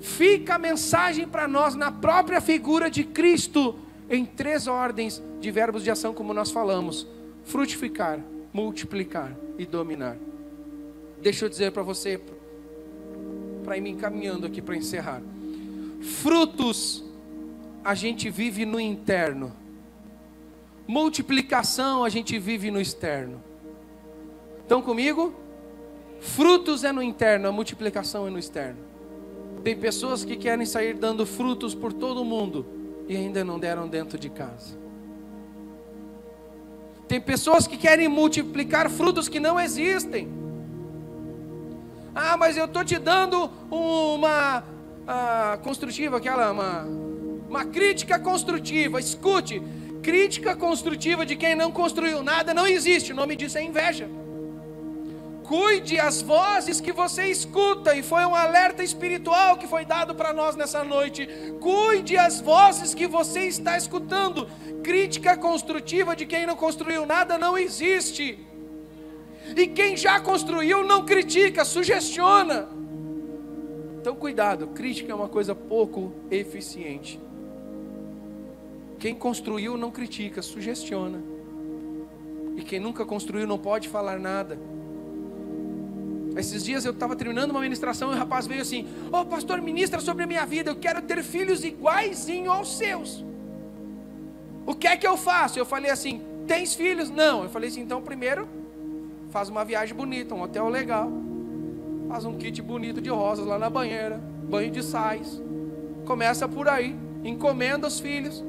[0.00, 3.74] Fica a mensagem para nós na própria figura de Cristo,
[4.10, 7.06] em três ordens de verbos de ação, como nós falamos:
[7.48, 8.20] frutificar,
[8.52, 10.16] multiplicar e dominar.
[11.20, 12.20] Deixa eu dizer para você,
[13.64, 15.22] para ir me encaminhando aqui para encerrar.
[16.00, 17.02] Frutos
[17.82, 19.52] a gente vive no interno.
[20.86, 23.42] Multiplicação a gente vive no externo.
[24.60, 25.34] Estão comigo?
[26.20, 28.78] Frutos é no interno, a multiplicação é no externo.
[29.64, 32.66] Tem pessoas que querem sair dando frutos por todo mundo
[33.08, 34.77] e ainda não deram dentro de casa.
[37.08, 40.28] Tem pessoas que querem multiplicar frutos que não existem.
[42.14, 46.82] Ah, mas eu estou te dando uma uh, construtiva, aquela, uma,
[47.48, 49.00] uma crítica construtiva.
[49.00, 49.62] Escute,
[50.02, 53.12] crítica construtiva de quem não construiu nada não existe.
[53.12, 54.08] O nome disso é inveja.
[55.48, 60.30] Cuide as vozes que você escuta, e foi um alerta espiritual que foi dado para
[60.30, 61.26] nós nessa noite.
[61.58, 64.46] Cuide as vozes que você está escutando.
[64.82, 68.46] Crítica construtiva de quem não construiu nada não existe.
[69.56, 72.68] E quem já construiu não critica, sugestiona.
[73.98, 77.18] Então, cuidado, crítica é uma coisa pouco eficiente.
[78.98, 81.22] Quem construiu não critica, sugestiona.
[82.54, 84.58] E quem nunca construiu não pode falar nada.
[86.38, 89.60] Esses dias eu estava terminando uma ministração e o rapaz veio assim: Ô oh, pastor,
[89.60, 90.70] ministra sobre a minha vida.
[90.70, 93.24] Eu quero ter filhos iguaizinho aos seus.
[94.64, 95.58] O que é que eu faço?
[95.58, 97.10] Eu falei assim: Tens filhos?
[97.10, 97.42] Não.
[97.42, 98.48] Eu falei assim: então primeiro
[99.30, 101.10] faz uma viagem bonita, um hotel legal,
[102.08, 105.42] faz um kit bonito de rosas lá na banheira, banho de sais.
[106.06, 108.42] Começa por aí, encomenda os filhos.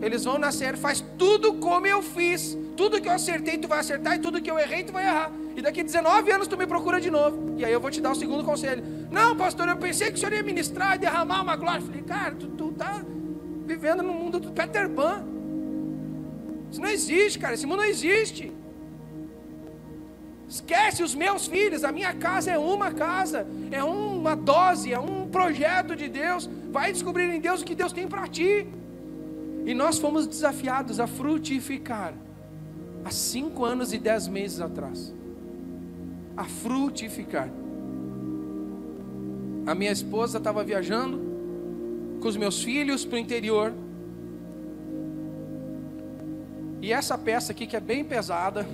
[0.00, 2.56] Eles vão nascer, faz tudo como eu fiz.
[2.76, 5.32] Tudo que eu acertei, tu vai acertar, e tudo que eu errei, tu vai errar.
[5.56, 7.54] E daqui 19 anos tu me procura de novo.
[7.56, 8.84] E aí eu vou te dar o segundo conselho.
[9.10, 11.80] Não, pastor, eu pensei que o senhor ia ministrar e derramar uma glória.
[11.80, 13.02] Eu falei, cara, tu, tu tá
[13.64, 15.24] vivendo no mundo do Peter Pan.
[16.70, 17.54] Isso não existe, cara.
[17.54, 18.52] Esse mundo não existe.
[20.46, 25.26] Esquece os meus filhos, a minha casa é uma casa, é uma dose, é um
[25.26, 26.48] projeto de Deus.
[26.70, 28.68] Vai descobrir em Deus o que Deus tem para ti.
[29.64, 32.12] E nós fomos desafiados a frutificar
[33.04, 35.15] há cinco anos e dez meses atrás.
[36.36, 37.48] A frutificar.
[39.66, 41.20] A minha esposa estava viajando
[42.20, 43.72] com os meus filhos para o interior.
[46.80, 48.66] E essa peça aqui que é bem pesada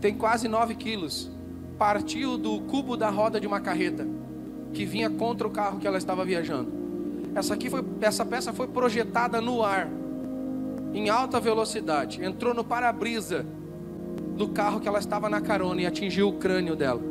[0.00, 1.30] tem quase 9 quilos.
[1.78, 4.06] Partiu do cubo da roda de uma carreta
[4.72, 6.72] que vinha contra o carro que ela estava viajando.
[7.34, 9.88] Essa, aqui foi, essa peça foi projetada no ar,
[10.92, 12.24] em alta velocidade.
[12.24, 13.46] Entrou no para-brisa
[14.38, 17.02] do carro que ela estava na carona e atingiu o crânio dela.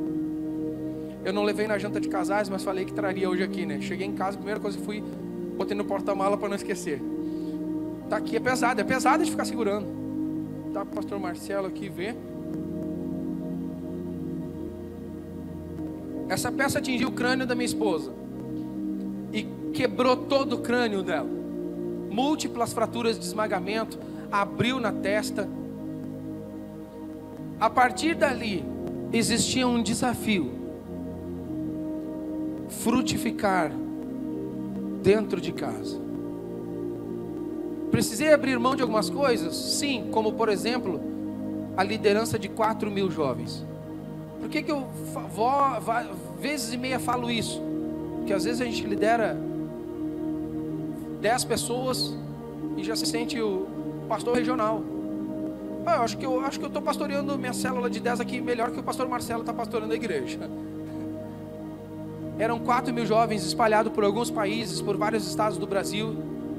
[1.25, 3.82] Eu não levei na janta de casais, mas falei que traria hoje aqui, né?
[3.82, 5.03] Cheguei em casa, a primeira coisa que fui,
[5.57, 7.01] botei no porta-mala para não esquecer.
[8.09, 9.86] Tá aqui, é pesado, é pesado de ficar segurando.
[10.73, 12.15] Tá, o pastor Marcelo aqui ver.
[16.30, 18.13] Essa peça atingiu o crânio da minha esposa
[19.34, 21.30] e quebrou todo o crânio dela.
[22.09, 23.99] Múltiplas fraturas de esmagamento,
[24.32, 25.56] abriu na testa.
[27.59, 28.63] A partir dali,
[29.11, 30.51] existia um desafio:
[32.69, 33.71] frutificar
[35.01, 35.99] dentro de casa.
[37.89, 39.55] Precisei abrir mão de algumas coisas?
[39.55, 41.01] Sim, como por exemplo,
[41.75, 43.65] a liderança de 4 mil jovens.
[44.39, 44.85] Por que, que eu
[45.33, 45.81] vó,
[46.39, 47.61] vezes e meia falo isso?
[48.17, 49.37] Porque às vezes a gente lidera
[51.19, 52.15] dez pessoas
[52.75, 53.65] e já se sente o
[54.07, 54.83] pastor regional.
[55.88, 58.41] Ah, eu acho que eu acho que eu estou pastoreando minha célula de 10 aqui
[58.41, 60.38] melhor que o pastor Marcelo está pastoreando a igreja.
[62.38, 66.13] Eram 4 mil jovens espalhados por alguns países, por vários estados do Brasil.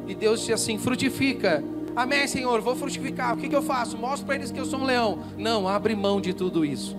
[0.07, 1.63] E Deus disse assim: frutifica.
[1.95, 3.35] Amém, Senhor, vou frutificar.
[3.35, 3.99] O que, que eu faço?
[3.99, 5.19] Mostro para eles que eu sou um leão.
[5.37, 6.97] Não, abre mão de tudo isso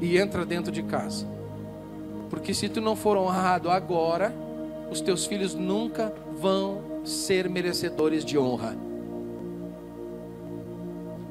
[0.00, 1.28] e entra dentro de casa.
[2.28, 4.34] Porque se tu não for honrado agora,
[4.90, 8.87] os teus filhos nunca vão ser merecedores de honra.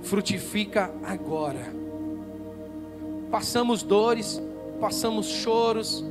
[0.08, 1.74] Frutifica agora.
[3.30, 4.42] Passamos dores,
[4.80, 6.02] passamos choros.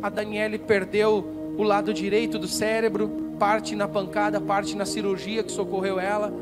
[0.00, 5.52] A Daniele perdeu o lado direito do cérebro, parte na pancada, parte na cirurgia que
[5.52, 6.32] socorreu ela.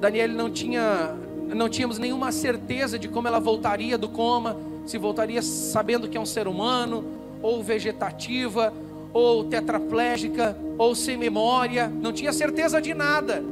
[0.00, 1.14] Daniele não tinha
[1.54, 6.20] não tínhamos nenhuma certeza de como ela voltaria do coma, se voltaria sabendo que é
[6.20, 7.04] um ser humano,
[7.42, 8.72] ou vegetativa,
[9.12, 13.44] ou tetraplégica, ou sem memória, não tinha certeza de nada.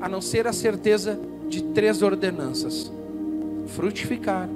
[0.00, 1.18] a não ser a certeza
[1.48, 2.92] de três ordenanças:
[3.66, 4.48] frutificar,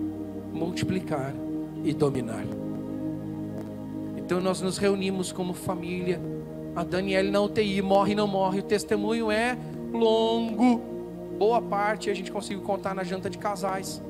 [0.52, 1.34] multiplicar
[1.84, 2.44] e dominar.
[4.16, 6.20] Então nós nos reunimos como família.
[6.76, 8.60] A Daniela na UTI morre, não morre.
[8.60, 9.56] O testemunho é
[9.92, 10.80] longo.
[11.38, 14.02] Boa parte a gente conseguiu contar na janta de casais.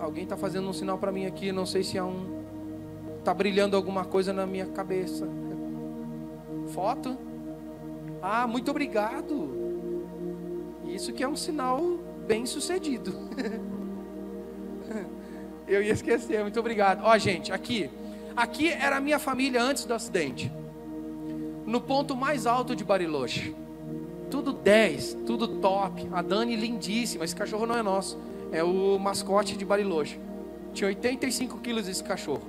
[0.00, 1.52] Alguém está fazendo um sinal para mim aqui.
[1.52, 2.42] Não sei se é um.
[3.20, 5.28] Está brilhando alguma coisa na minha cabeça.
[6.68, 7.16] Foto?
[8.20, 9.61] Ah, muito obrigado.
[10.94, 11.80] Isso que é um sinal
[12.26, 13.12] bem sucedido.
[15.66, 17.02] Eu ia esquecer, muito obrigado.
[17.04, 17.88] Ó, gente, aqui.
[18.36, 20.52] Aqui era a minha família antes do acidente.
[21.64, 23.54] No ponto mais alto de Bariloche.
[24.30, 26.08] Tudo 10, tudo top.
[26.12, 27.24] A Dani lindíssima.
[27.24, 28.18] Esse cachorro não é nosso.
[28.50, 30.20] É o mascote de Bariloche.
[30.74, 32.42] Tinha 85 quilos esse cachorro.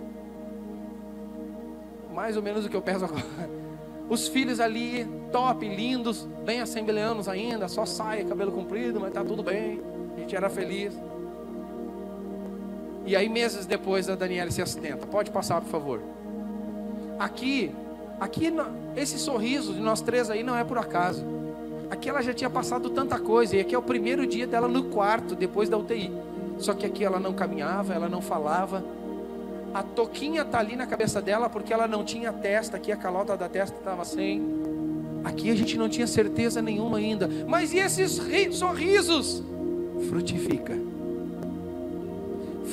[2.13, 3.62] Mais ou menos o que eu peso agora.
[4.13, 9.41] Os filhos ali, top, lindos, bem assembleanos ainda, só saia, cabelo comprido, mas tá tudo
[9.41, 9.81] bem.
[10.15, 10.93] A gente era feliz.
[13.07, 15.07] E aí, meses depois, a Daniela se acidenta.
[15.07, 15.99] Pode passar, por favor.
[17.17, 17.71] Aqui,
[18.19, 18.53] aqui,
[18.95, 21.25] esse sorriso de nós três aí não é por acaso.
[21.89, 24.83] Aqui ela já tinha passado tanta coisa, e aqui é o primeiro dia dela no
[24.91, 26.11] quarto, depois da UTI.
[26.59, 28.85] Só que aqui ela não caminhava, ela não falava.
[29.73, 33.35] A toquinha tá ali na cabeça dela porque ela não tinha testa, aqui a calota
[33.35, 34.41] da testa estava sem.
[35.23, 37.29] Aqui a gente não tinha certeza nenhuma ainda.
[37.47, 38.21] Mas e esses
[38.55, 39.41] sorrisos?
[40.09, 40.83] Frutifica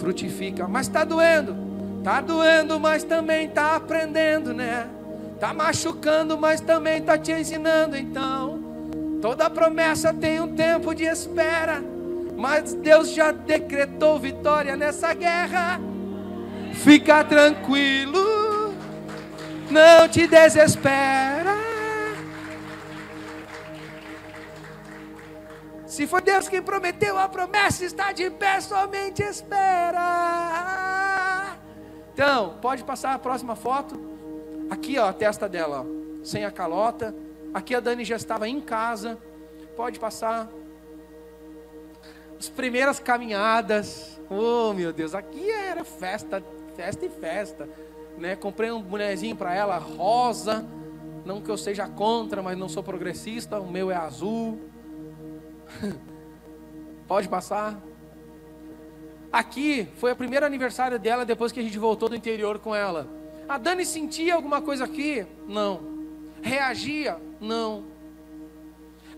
[0.00, 0.66] frutifica.
[0.66, 1.54] Mas está doendo,
[1.98, 4.88] está doendo, mas também está aprendendo, né?
[5.34, 7.96] Está machucando, mas também está te ensinando.
[7.96, 8.60] Então,
[9.20, 11.82] toda promessa tem um tempo de espera,
[12.36, 15.80] mas Deus já decretou vitória nessa guerra.
[16.74, 18.74] Fica tranquilo,
[19.70, 21.60] não te desespera.
[25.86, 29.98] Se foi Deus quem prometeu, a promessa está de pé, somente espera.
[32.14, 34.00] Então, pode passar a próxima foto.
[34.70, 35.86] Aqui, ó, a testa dela, ó,
[36.24, 37.14] sem a calota.
[37.52, 39.18] Aqui a Dani já estava em casa.
[39.76, 40.48] Pode passar.
[42.38, 44.20] As primeiras caminhadas.
[44.30, 46.40] Oh, meu Deus, aqui era festa,
[46.80, 47.68] festa e festa.
[48.16, 48.34] Né?
[48.34, 50.64] Comprei um bonezinho para ela, rosa.
[51.26, 53.60] Não que eu seja contra, mas não sou progressista.
[53.60, 54.58] O meu é azul.
[57.06, 57.78] Pode passar.
[59.30, 63.06] Aqui foi o primeiro aniversário dela depois que a gente voltou do interior com ela.
[63.46, 65.26] A Dani sentia alguma coisa aqui?
[65.46, 65.82] Não.
[66.40, 67.20] Reagia?
[67.40, 67.84] Não.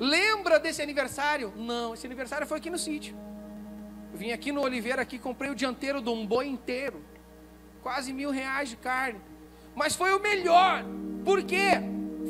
[0.01, 1.53] Lembra desse aniversário?
[1.57, 1.95] Não.
[1.95, 3.15] Esse aniversário foi aqui no sítio.
[4.13, 7.12] vim aqui no Oliveira aqui, comprei o dianteiro de um boi inteiro.
[7.83, 9.21] Quase mil reais de carne.
[9.75, 10.85] Mas foi o melhor.
[11.25, 11.71] Por quê?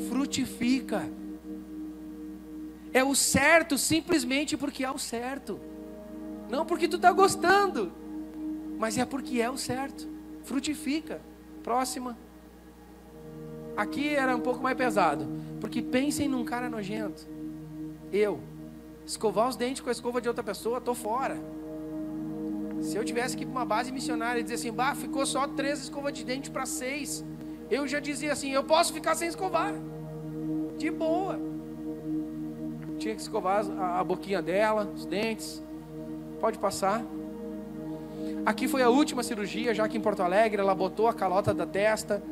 [0.09, 1.03] Frutifica
[2.93, 5.59] é o certo simplesmente porque é o certo.
[6.49, 7.91] Não porque tu está gostando,
[8.77, 10.07] mas é porque é o certo.
[10.43, 11.19] Frutifica.
[11.63, 12.17] Próxima.
[13.75, 15.27] Aqui era um pouco mais pesado,
[15.59, 17.25] porque pensem num cara nojento.
[18.11, 18.39] Eu
[19.05, 21.41] escovar os dentes com a escova de outra pessoa, tô fora.
[22.83, 25.47] Se eu tivesse que ir para uma base missionária e dizer assim, bah, ficou só
[25.47, 27.25] três escovas de dente para seis,
[27.71, 29.73] eu já dizia assim, eu posso ficar sem escovar,
[30.77, 31.53] de boa
[33.03, 35.61] tinha que escovar a, a boquinha dela, os dentes.
[36.39, 37.03] Pode passar.
[38.45, 41.65] Aqui foi a última cirurgia, já que em Porto Alegre ela botou a calota da
[41.65, 42.23] testa,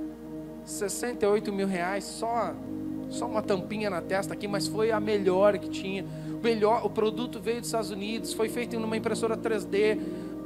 [0.63, 2.53] 68 mil reais, só,
[3.09, 6.05] só uma tampinha na testa aqui, mas foi a melhor que tinha.
[6.41, 9.99] Melhor, o produto veio dos Estados Unidos, foi feito numa impressora 3D,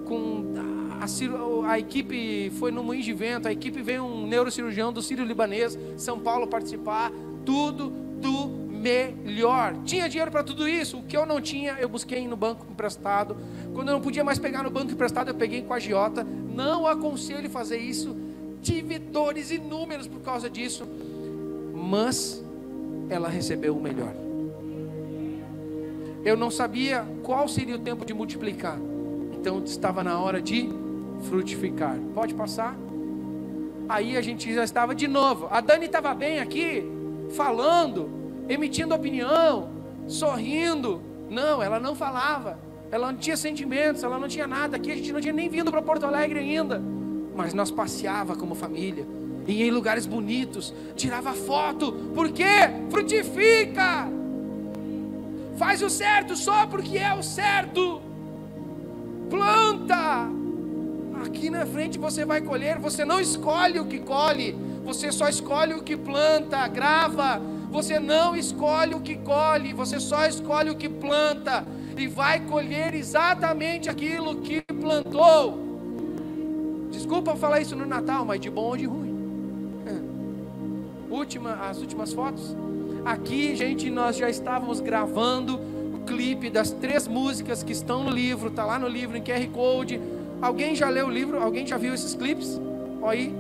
[0.06, 0.54] com
[1.00, 5.26] a, a, equipe foi no Moinho de Vento, a equipe veio um neurocirurgião do Sírio
[5.26, 7.12] Libanês, São Paulo participar,
[7.44, 9.76] tudo do melhor.
[9.84, 11.00] Tinha dinheiro para tudo isso.
[11.00, 13.36] O que eu não tinha, eu busquei no banco emprestado.
[13.74, 16.24] Quando eu não podia mais pegar no banco emprestado, eu peguei com a agiota.
[16.24, 18.16] Não aconselho fazer isso.
[18.62, 20.88] Tive dores inúmeras por causa disso.
[21.74, 22.44] Mas
[23.10, 24.14] ela recebeu o melhor.
[26.24, 28.80] Eu não sabia qual seria o tempo de multiplicar.
[29.46, 30.72] Então estava na hora de
[31.30, 32.00] frutificar.
[32.16, 32.76] Pode passar?
[33.88, 35.48] Aí a gente já estava de novo.
[35.52, 36.84] A Dani estava bem aqui,
[37.36, 38.10] falando,
[38.50, 39.70] emitindo opinião,
[40.08, 41.00] sorrindo.
[41.30, 42.58] Não, ela não falava.
[42.90, 44.78] Ela não tinha sentimentos, ela não tinha nada.
[44.78, 46.82] Aqui a gente não tinha nem vindo para Porto Alegre ainda.
[47.36, 49.06] Mas nós passeava como família.
[49.46, 51.92] Ia em lugares bonitos, tirava foto.
[52.16, 52.44] Por quê?
[52.90, 54.10] Frutifica.
[55.56, 58.02] Faz o certo só porque é o certo.
[59.30, 60.30] Planta.
[61.26, 65.74] Aqui na frente você vai colher, você não escolhe o que colhe, você só escolhe
[65.74, 70.88] o que planta, grava, Você não escolhe o que colhe, você só escolhe o que
[70.88, 71.66] planta
[71.98, 75.60] e vai colher exatamente aquilo que plantou.
[76.90, 79.14] Desculpa falar isso no Natal, mas de bom ou de ruim.
[81.10, 82.56] Última, as últimas fotos.
[83.04, 85.60] Aqui, gente, nós já estávamos gravando
[86.06, 90.00] clipe das três músicas que estão no livro, tá lá no livro em QR Code.
[90.42, 91.42] Alguém já leu o livro?
[91.42, 92.60] Alguém já viu esses clipes?
[93.04, 93.34] Aí.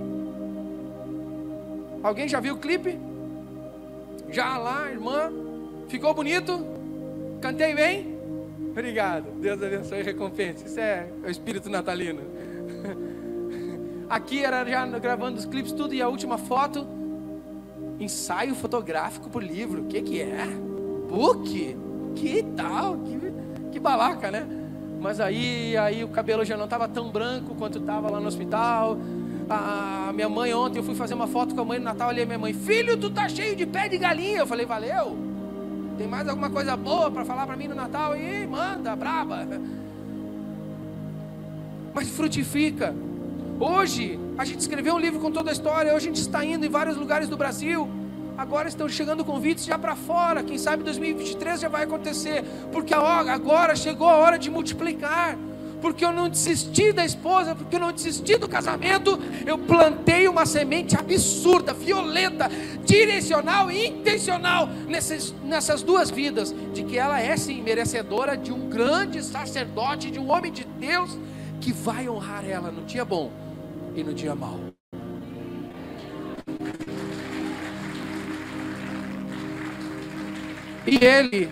[2.03, 2.99] Alguém já viu o clipe?
[4.29, 5.31] Já lá, irmã?
[5.87, 6.65] Ficou bonito?
[7.41, 8.17] Cantei bem?
[8.71, 9.31] Obrigado.
[9.39, 10.65] Deus abençoe e recompense.
[10.65, 12.21] Isso é o espírito natalino.
[14.09, 16.85] Aqui era já gravando os clipes tudo e a última foto
[17.99, 19.83] ensaio fotográfico por livro.
[19.83, 20.45] O que que é?
[21.09, 21.84] Book?
[22.15, 22.97] Que tal?
[22.99, 23.33] Que,
[23.71, 24.47] que balaca, né?
[24.99, 28.97] Mas aí, aí o cabelo já não estava tão branco quanto estava lá no hospital.
[29.49, 32.21] A minha mãe ontem eu fui fazer uma foto com a mãe no Natal, ali
[32.21, 34.39] a minha mãe, filho, tu tá cheio de pé de galinha.
[34.39, 35.15] Eu falei, valeu.
[35.97, 38.17] Tem mais alguma coisa boa para falar para mim no Natal?
[38.17, 39.47] E manda, braba.
[41.93, 42.95] Mas frutifica.
[43.59, 45.93] Hoje, a gente escreveu um livro com toda a história.
[45.93, 47.87] Hoje a gente está indo em vários lugares do Brasil.
[48.37, 50.43] Agora estão chegando convites já para fora.
[50.43, 52.43] Quem sabe 2023 já vai acontecer.
[52.71, 55.37] Porque agora chegou a hora de multiplicar.
[55.81, 59.19] Porque eu não desisti da esposa, porque eu não desisti do casamento.
[59.45, 62.49] Eu plantei uma semente absurda, violenta,
[62.83, 66.53] direcional e intencional nessas, nessas duas vidas.
[66.73, 71.17] De que ela é sim merecedora de um grande sacerdote, de um homem de Deus
[71.61, 73.31] que vai honrar ela no dia bom
[73.95, 74.64] e no dia mau.
[80.87, 81.49] E ele,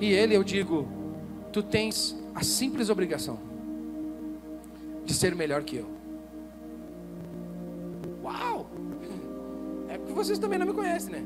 [0.00, 0.86] e ele eu digo,
[1.52, 3.40] tu tens a simples obrigação
[5.04, 5.86] de ser melhor que eu.
[8.22, 8.70] Uau!
[9.88, 11.24] É porque vocês também não me conhecem, né?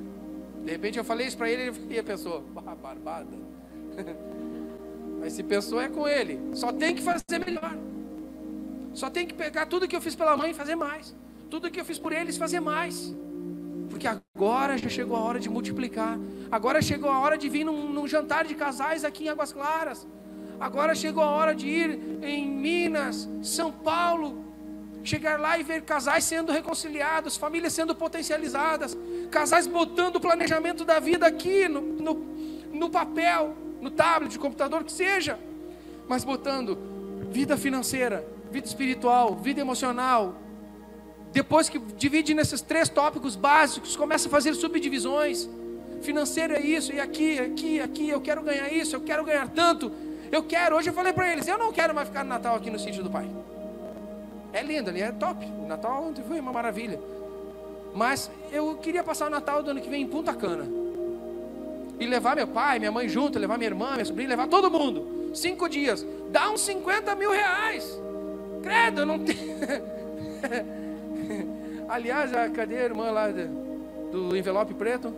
[0.64, 3.36] De repente eu falei isso para ele e ele pensou, ah, barbada.
[5.20, 7.76] Mas se pensou é com ele, só tem que fazer melhor.
[8.94, 11.14] Só tem que pegar tudo que eu fiz pela mãe e fazer mais.
[11.50, 13.14] Tudo que eu fiz por eles, fazer mais.
[13.88, 16.18] Porque agora já chegou a hora de multiplicar.
[16.50, 20.06] Agora chegou a hora de vir num, num jantar de casais aqui em Águas Claras.
[20.60, 24.44] Agora chegou a hora de ir em Minas, São Paulo,
[25.04, 28.96] chegar lá e ver casais sendo reconciliados, famílias sendo potencializadas,
[29.30, 32.14] casais botando o planejamento da vida aqui no, no,
[32.72, 35.38] no papel, no tablet, no computador, que seja,
[36.08, 36.76] mas botando
[37.30, 40.34] vida financeira, vida espiritual, vida emocional.
[41.38, 45.48] Depois que divide nesses três tópicos básicos, começa a fazer subdivisões.
[46.02, 49.92] Financeiro é isso, e aqui, aqui, aqui, eu quero ganhar isso, eu quero ganhar tanto.
[50.32, 52.70] Eu quero, hoje eu falei para eles, eu não quero mais ficar no Natal aqui
[52.70, 53.30] no sítio do pai.
[54.52, 55.46] É lindo ali, é top.
[55.62, 56.98] O Natal ontem foi uma maravilha.
[57.94, 60.66] Mas eu queria passar o Natal do ano que vem em Punta Cana.
[62.00, 65.30] E levar meu pai, minha mãe junto, levar minha irmã, minha sobrinha, levar todo mundo.
[65.36, 66.04] Cinco dias.
[66.32, 67.96] Dá uns 50 mil reais.
[68.60, 69.36] Credo, não tem.
[71.88, 73.28] Aliás, a, cadê a irmã lá
[74.12, 75.14] do envelope preto?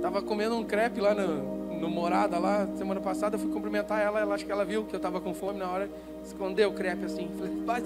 [0.00, 3.34] Tava comendo um crepe lá no, no Morada, lá, semana passada.
[3.34, 5.68] Eu fui cumprimentar ela, ela acho que ela viu que eu tava com fome na
[5.68, 5.90] hora.
[6.24, 7.28] Escondeu o crepe assim.
[7.66, 7.82] Falei.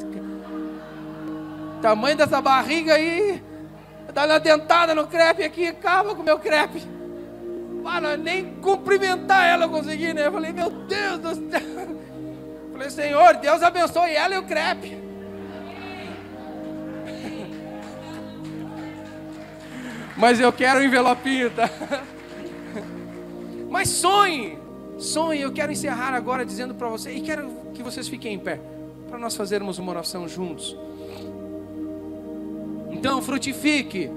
[1.81, 3.43] Tamanho dessa barriga aí.
[4.13, 6.83] Dá uma dentada no crepe aqui, acaba com o meu crepe.
[7.83, 10.27] Mano, nem cumprimentar ela eu consegui, né?
[10.27, 11.61] Eu falei, meu Deus do céu.
[12.73, 14.98] Falei, Senhor, Deus abençoe ela e o crepe.
[20.19, 21.71] Mas eu quero o envelopinho, tá?
[23.71, 24.59] Mas sonhe,
[24.99, 25.41] sonhe.
[25.43, 28.61] Eu quero encerrar agora dizendo para você, e quero que vocês fiquem em pé,
[29.09, 30.77] para nós fazermos uma oração juntos.
[32.91, 34.11] Então, frutifique.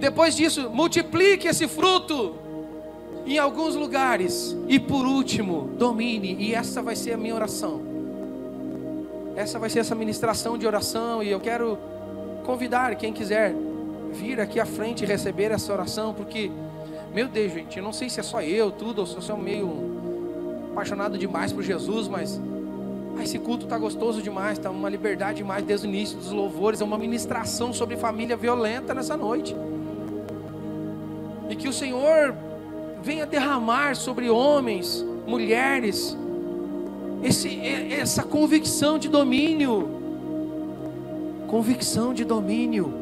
[0.00, 2.34] Depois disso, multiplique esse fruto
[3.24, 4.56] em alguns lugares.
[4.66, 6.34] E por último, domine.
[6.40, 7.80] E essa vai ser a minha oração.
[9.36, 11.22] Essa vai ser essa ministração de oração.
[11.22, 11.78] E eu quero
[12.44, 13.54] convidar quem quiser
[14.12, 16.14] vir aqui à frente e receber essa oração.
[16.14, 16.50] Porque,
[17.14, 19.36] meu Deus, gente, eu não sei se é só eu, tudo, ou se eu sou
[19.36, 22.40] meio apaixonado demais por Jesus, mas.
[23.18, 26.80] Ah, esse culto está gostoso demais, está uma liberdade demais desde o início dos louvores,
[26.80, 29.54] é uma ministração sobre família violenta nessa noite.
[31.50, 32.34] E que o Senhor
[33.02, 36.16] venha derramar sobre homens, mulheres,
[37.22, 37.60] esse,
[37.92, 39.88] essa convicção de domínio.
[41.48, 43.01] Convicção de domínio.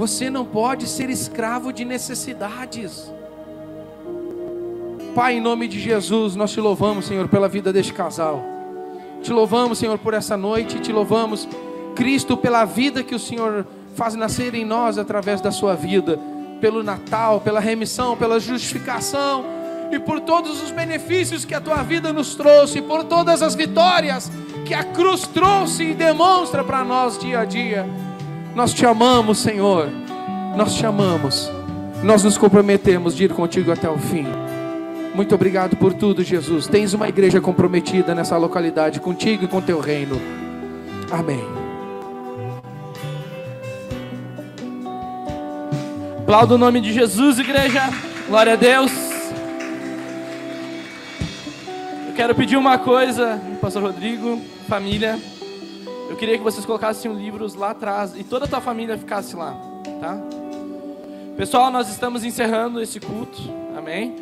[0.00, 3.12] Você não pode ser escravo de necessidades.
[5.14, 8.42] Pai, em nome de Jesus, nós te louvamos, Senhor, pela vida deste casal.
[9.22, 10.80] Te louvamos, Senhor, por essa noite.
[10.80, 11.46] Te louvamos,
[11.94, 16.18] Cristo, pela vida que o Senhor faz nascer em nós através da sua vida,
[16.62, 19.44] pelo Natal, pela remissão, pela justificação
[19.92, 24.32] e por todos os benefícios que a tua vida nos trouxe, por todas as vitórias
[24.64, 28.09] que a cruz trouxe e demonstra para nós dia a dia.
[28.54, 29.88] Nós te amamos, Senhor.
[30.56, 31.50] Nós te amamos.
[32.02, 34.26] Nós nos comprometemos de ir contigo até o fim.
[35.14, 36.66] Muito obrigado por tudo, Jesus.
[36.66, 40.20] Tens uma igreja comprometida nessa localidade contigo e com teu reino.
[41.10, 41.44] Amém.
[46.22, 47.82] Aplauda o nome de Jesus, igreja.
[48.28, 48.92] Glória a Deus.
[52.06, 55.18] Eu quero pedir uma coisa, Pastor Rodrigo, família.
[56.10, 59.56] Eu queria que vocês colocassem livros lá atrás e toda a tua família ficasse lá,
[60.00, 60.18] tá?
[61.36, 63.40] Pessoal, nós estamos encerrando esse culto.
[63.78, 64.16] Amém?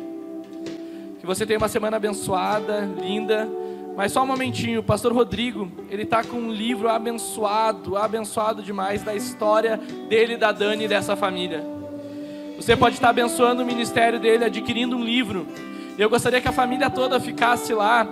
[1.19, 3.49] Que você tenha uma semana abençoada, linda.
[3.97, 9.01] Mas só um momentinho, o pastor Rodrigo, ele tá com um livro abençoado, abençoado demais
[9.01, 9.75] da história
[10.07, 11.65] dele, da Dani e dessa família.
[12.55, 15.47] Você pode estar abençoando o ministério dele, adquirindo um livro.
[15.97, 18.07] Eu gostaria que a família toda ficasse lá.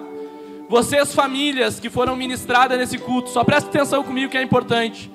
[0.70, 5.10] Vocês, famílias que foram ministradas nesse culto, só preste atenção comigo que é importante.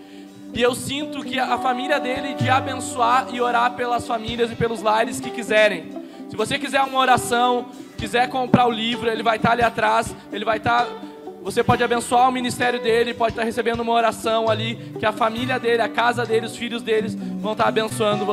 [0.54, 4.82] E eu sinto que a família dele de abençoar e orar pelas famílias e pelos
[4.82, 5.90] lares que quiserem.
[6.30, 7.66] Se você quiser uma oração,
[7.98, 10.86] quiser comprar o livro, ele vai estar ali atrás, ele vai estar
[11.42, 15.58] você pode abençoar o ministério dele, pode estar recebendo uma oração ali, que a família
[15.58, 18.30] dele, a casa dele, os filhos deles vão estar abençoando você.